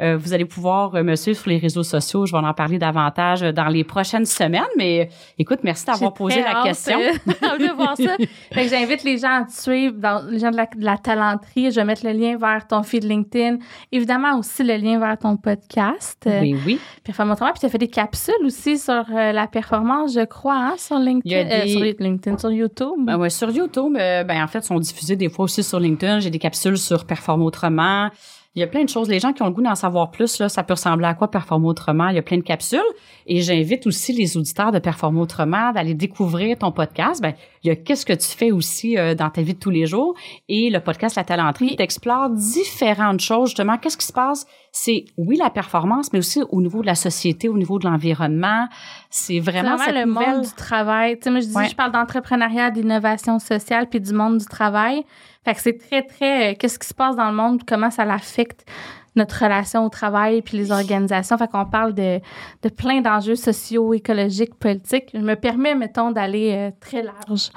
[0.00, 2.26] Euh, vous allez pouvoir euh, me suivre sur les réseaux sociaux.
[2.26, 4.62] Je vais en parler davantage dans les prochaines semaines.
[4.76, 6.98] Mais écoute, merci d'avoir posé la question.
[7.26, 8.16] de voir ça.
[8.52, 10.96] Fait que j'invite les gens à te suivre, dans, les gens de la, de la
[10.96, 11.72] talenterie.
[11.72, 13.58] Je vais mettre le lien vers ton feed LinkedIn.
[13.90, 16.22] Évidemment aussi le lien vers ton podcast.
[16.26, 16.80] Oui, oui.
[17.02, 20.74] Puis, puis tu as fait des capsule aussi sur euh, la performance, je crois, hein,
[20.76, 22.98] sur LinkedIn, euh, sur LinkedIn, sur YouTube.
[22.98, 26.20] Ben ouais, sur YouTube, euh, ben en fait, sont diffusés des fois aussi sur LinkedIn.
[26.20, 28.10] J'ai des capsules sur Performe autrement.
[28.56, 29.10] Il y a plein de choses.
[29.10, 31.30] Les gens qui ont le goût d'en savoir plus, là, ça peut ressembler à quoi
[31.30, 32.08] Performer autrement?
[32.08, 32.80] Il y a plein de capsules.
[33.26, 37.20] Et j'invite aussi les auditeurs de Performer autrement d'aller découvrir ton podcast.
[37.20, 39.68] Ben, il y a qu'est-ce que tu fais aussi euh, dans ta vie de tous
[39.68, 40.14] les jours?
[40.48, 43.50] Et le podcast La Talenterie t'explore différentes choses.
[43.50, 44.46] Justement, qu'est-ce qui se passe?
[44.78, 48.68] C'est, oui, la performance, mais aussi au niveau de la société, au niveau de l'environnement.
[49.08, 51.16] C'est vraiment, vraiment le monde du travail.
[51.16, 55.02] Tu sais, moi, je dis, je parle d'entrepreneuriat, d'innovation sociale, puis du monde du travail.
[55.46, 58.04] Fait que c'est très, très, euh, qu'est-ce qui se passe dans le monde, comment ça
[58.04, 58.66] l'affecte
[59.14, 61.38] notre relation au travail puis les organisations.
[61.38, 62.20] Fait qu'on parle de,
[62.62, 65.08] de plein d'enjeux sociaux, écologiques, politiques.
[65.14, 67.48] Je me permets, mettons, d'aller euh, très large.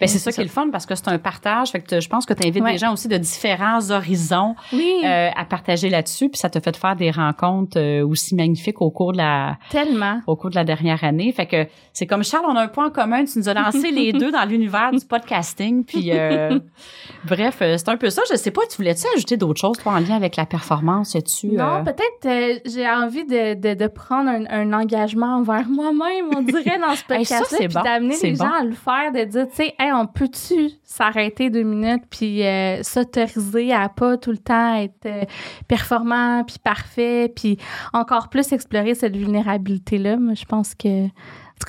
[0.00, 1.70] Ben, c'est ça qui est le fun parce que c'est un partage.
[1.70, 5.44] Fait que je pense que tu invites des gens aussi de différents horizons euh, à
[5.44, 6.28] partager là-dessus.
[6.28, 10.20] Puis ça te fait faire des rencontres euh, aussi magnifiques au cours de la tellement
[10.26, 11.32] au cours de la dernière année.
[11.32, 13.24] Fait que c'est comme Charles, on a un point commun.
[13.24, 15.84] Tu nous as lancé les deux dans l'univers du podcasting.
[15.84, 16.58] Puis euh,
[17.24, 18.22] bref, c'est un peu ça.
[18.30, 18.62] Je sais pas.
[18.70, 21.16] Tu voulais-tu ajouter d'autres choses toi en lien avec la performance?
[21.40, 26.26] Tu Non, peut-être j'ai envie de, de, de prendre un, engagement envers moi-même.
[26.34, 29.56] On dirait dans ce podcast-là, hey, d'amener les gens à le faire, de dire, tu
[29.56, 35.06] sais on peut-tu s'arrêter deux minutes puis euh, s'autoriser à pas tout le temps être
[35.06, 35.24] euh,
[35.66, 37.58] performant puis parfait puis
[37.92, 40.16] encore plus explorer cette vulnérabilité là.
[40.16, 41.08] Moi, je pense que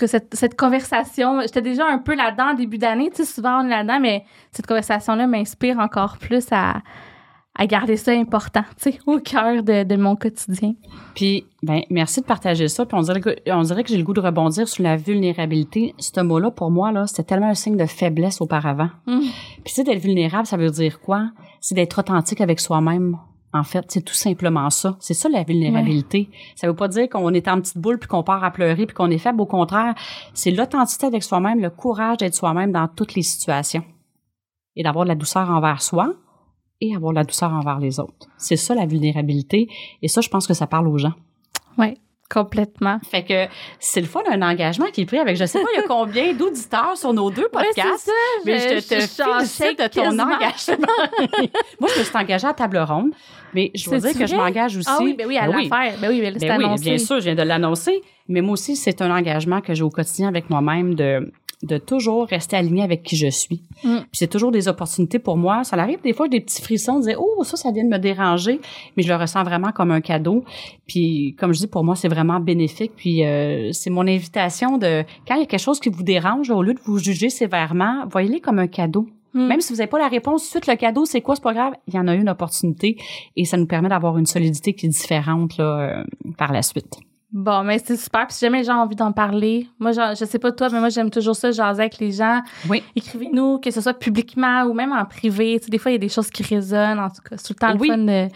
[0.05, 3.65] cette, cette conversation, j'étais déjà un peu là-dedans en début d'année, tu sais, souvent on
[3.65, 6.81] est là-dedans, mais cette conversation-là m'inspire encore plus à,
[7.55, 10.73] à garder ça important, tu sais, au cœur de, de, mon quotidien.
[11.13, 12.85] Puis, ben, merci de partager ça.
[12.85, 15.93] Puis on dirait que, on dirait que j'ai le goût de rebondir sur la vulnérabilité.
[15.99, 18.89] Ce mot-là, pour moi, là, c'était tellement un signe de faiblesse auparavant.
[19.05, 19.19] Mm.
[19.19, 21.29] Puis, tu sais, d'être vulnérable, ça veut dire quoi?
[21.61, 23.17] C'est d'être authentique avec soi-même.
[23.55, 24.97] En fait, c'est tout simplement ça.
[24.99, 26.31] C'est ça la vulnérabilité.
[26.55, 28.95] Ça veut pas dire qu'on est en petite boule puis qu'on part à pleurer puis
[28.95, 29.39] qu'on est faible.
[29.41, 29.93] Au contraire,
[30.33, 33.83] c'est l'authenticité avec soi-même, le courage d'être soi-même dans toutes les situations
[34.75, 36.15] et d'avoir de la douceur envers soi,
[36.83, 38.27] et avoir la douceur envers les autres.
[38.37, 39.67] C'est ça la vulnérabilité
[40.01, 41.13] et ça je pense que ça parle aux gens.
[41.77, 41.95] Oui.
[42.29, 42.99] Complètement.
[43.11, 43.45] Fait que
[43.79, 45.87] c'est le fun un engagement qui est pris avec je sais pas il y a
[45.87, 47.77] combien d'auditeurs sur nos deux podcasts.
[47.77, 48.11] Ouais, ça,
[48.45, 50.87] mais je, te, félicite de ton engagement.
[51.79, 53.11] Moi je me suis engagée à table ronde,
[53.53, 54.89] mais je veux dire que je m'engage aussi.
[54.89, 55.99] Ah oui, ben oui, à ben l'affaire.
[56.01, 59.03] Ben oui, ben, ben oui, bien sûr, je viens de l'annoncer, mais moi aussi c'est
[59.03, 61.31] un engagement que j'ai au quotidien avec moi-même de
[61.63, 63.63] de toujours rester aligné avec qui je suis.
[63.83, 63.97] Mm.
[63.99, 65.63] Puis c'est toujours des opportunités pour moi.
[65.63, 67.97] Ça arrive des fois des petits frissons, de dire oh ça ça vient de me
[67.97, 68.59] déranger,
[68.95, 70.43] mais je le ressens vraiment comme un cadeau.
[70.87, 72.91] Puis comme je dis pour moi c'est vraiment bénéfique.
[72.95, 76.49] Puis euh, c'est mon invitation de quand il y a quelque chose qui vous dérange,
[76.49, 79.07] au lieu de vous juger sévèrement, voyez-les comme un cadeau.
[79.33, 79.47] Mm.
[79.47, 81.73] Même si vous n'avez pas la réponse suite, le cadeau, c'est quoi, c'est pas grave.
[81.87, 82.97] Il y en a une opportunité
[83.35, 86.03] et ça nous permet d'avoir une solidité qui est différente là, euh,
[86.37, 86.99] par la suite.
[87.33, 88.27] Bon, mais c'est super.
[88.27, 90.69] Puis si jamais les gens ont envie d'en parler, moi, genre, je sais pas toi,
[90.69, 92.41] mais moi, j'aime toujours ça, jaser avec les gens.
[92.69, 92.83] Oui.
[92.95, 95.57] Écrivez-nous, que ce soit publiquement ou même en privé.
[95.59, 96.99] Tu sais, des fois, il y a des choses qui résonnent.
[96.99, 97.87] En tout cas, c'est tout le temps Oui.
[97.87, 98.27] le fun de,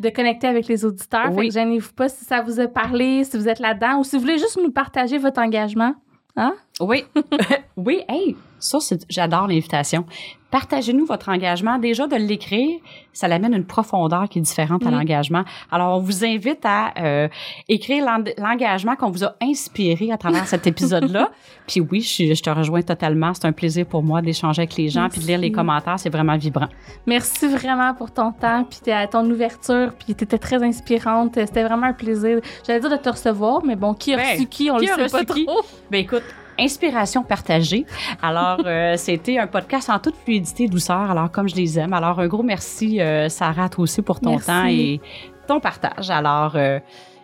[0.00, 1.34] de connecter avec les auditeurs.
[1.34, 4.16] Fait que gênez-vous pas si ça vous a parlé, si vous êtes là-dedans ou si
[4.16, 5.94] vous voulez juste nous partager votre engagement.
[6.36, 6.54] Hein?
[6.80, 7.04] Oui.
[7.76, 8.78] oui, hey, ça,
[9.10, 10.06] j'adore l'invitation.
[10.50, 11.78] Partagez-nous votre engagement.
[11.78, 12.78] Déjà, de l'écrire,
[13.12, 15.44] ça l'amène une profondeur qui est différente à l'engagement.
[15.70, 17.28] Alors, on vous invite à euh,
[17.68, 21.30] écrire l'en- l'engagement qu'on vous a inspiré à travers cet épisode-là.
[21.66, 23.32] puis oui, je, je te rejoins totalement.
[23.34, 25.52] C'est un plaisir pour moi d'échanger avec les gens puis de lire les Merci.
[25.52, 25.98] commentaires.
[26.00, 26.68] C'est vraiment vibrant.
[27.06, 31.34] Merci vraiment pour ton temps, puis ta- ton ouverture, puis t'étais très inspirante.
[31.36, 32.40] C'était vraiment un plaisir.
[32.66, 35.08] J'allais dire de te recevoir, mais bon, qui a Ben, reçu qui, on qui le
[35.08, 35.46] sait pas qui?
[35.46, 35.60] trop.
[35.90, 36.22] Ben écoute,
[36.60, 37.86] inspiration partagée.
[38.22, 41.10] Alors, euh, c'était un podcast en toute fluidité, douceur.
[41.10, 41.92] Alors, comme je les aime.
[41.92, 44.46] Alors, un gros merci, euh, Sarah, toi aussi pour ton Merci.
[44.46, 45.00] temps et
[45.46, 46.10] ton partage.
[46.10, 46.78] Alors, euh,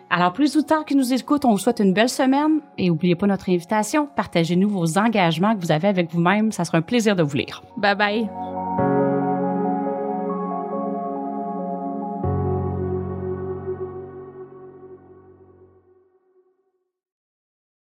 [0.09, 3.15] alors, plus ou tard qui nous écoutent, on vous souhaite une belle semaine et n'oubliez
[3.15, 4.07] pas notre invitation.
[4.15, 6.51] Partagez-nous vos engagements que vous avez avec vous-même.
[6.51, 7.61] Ça sera un plaisir de vous lire.
[7.77, 8.86] Bye bye.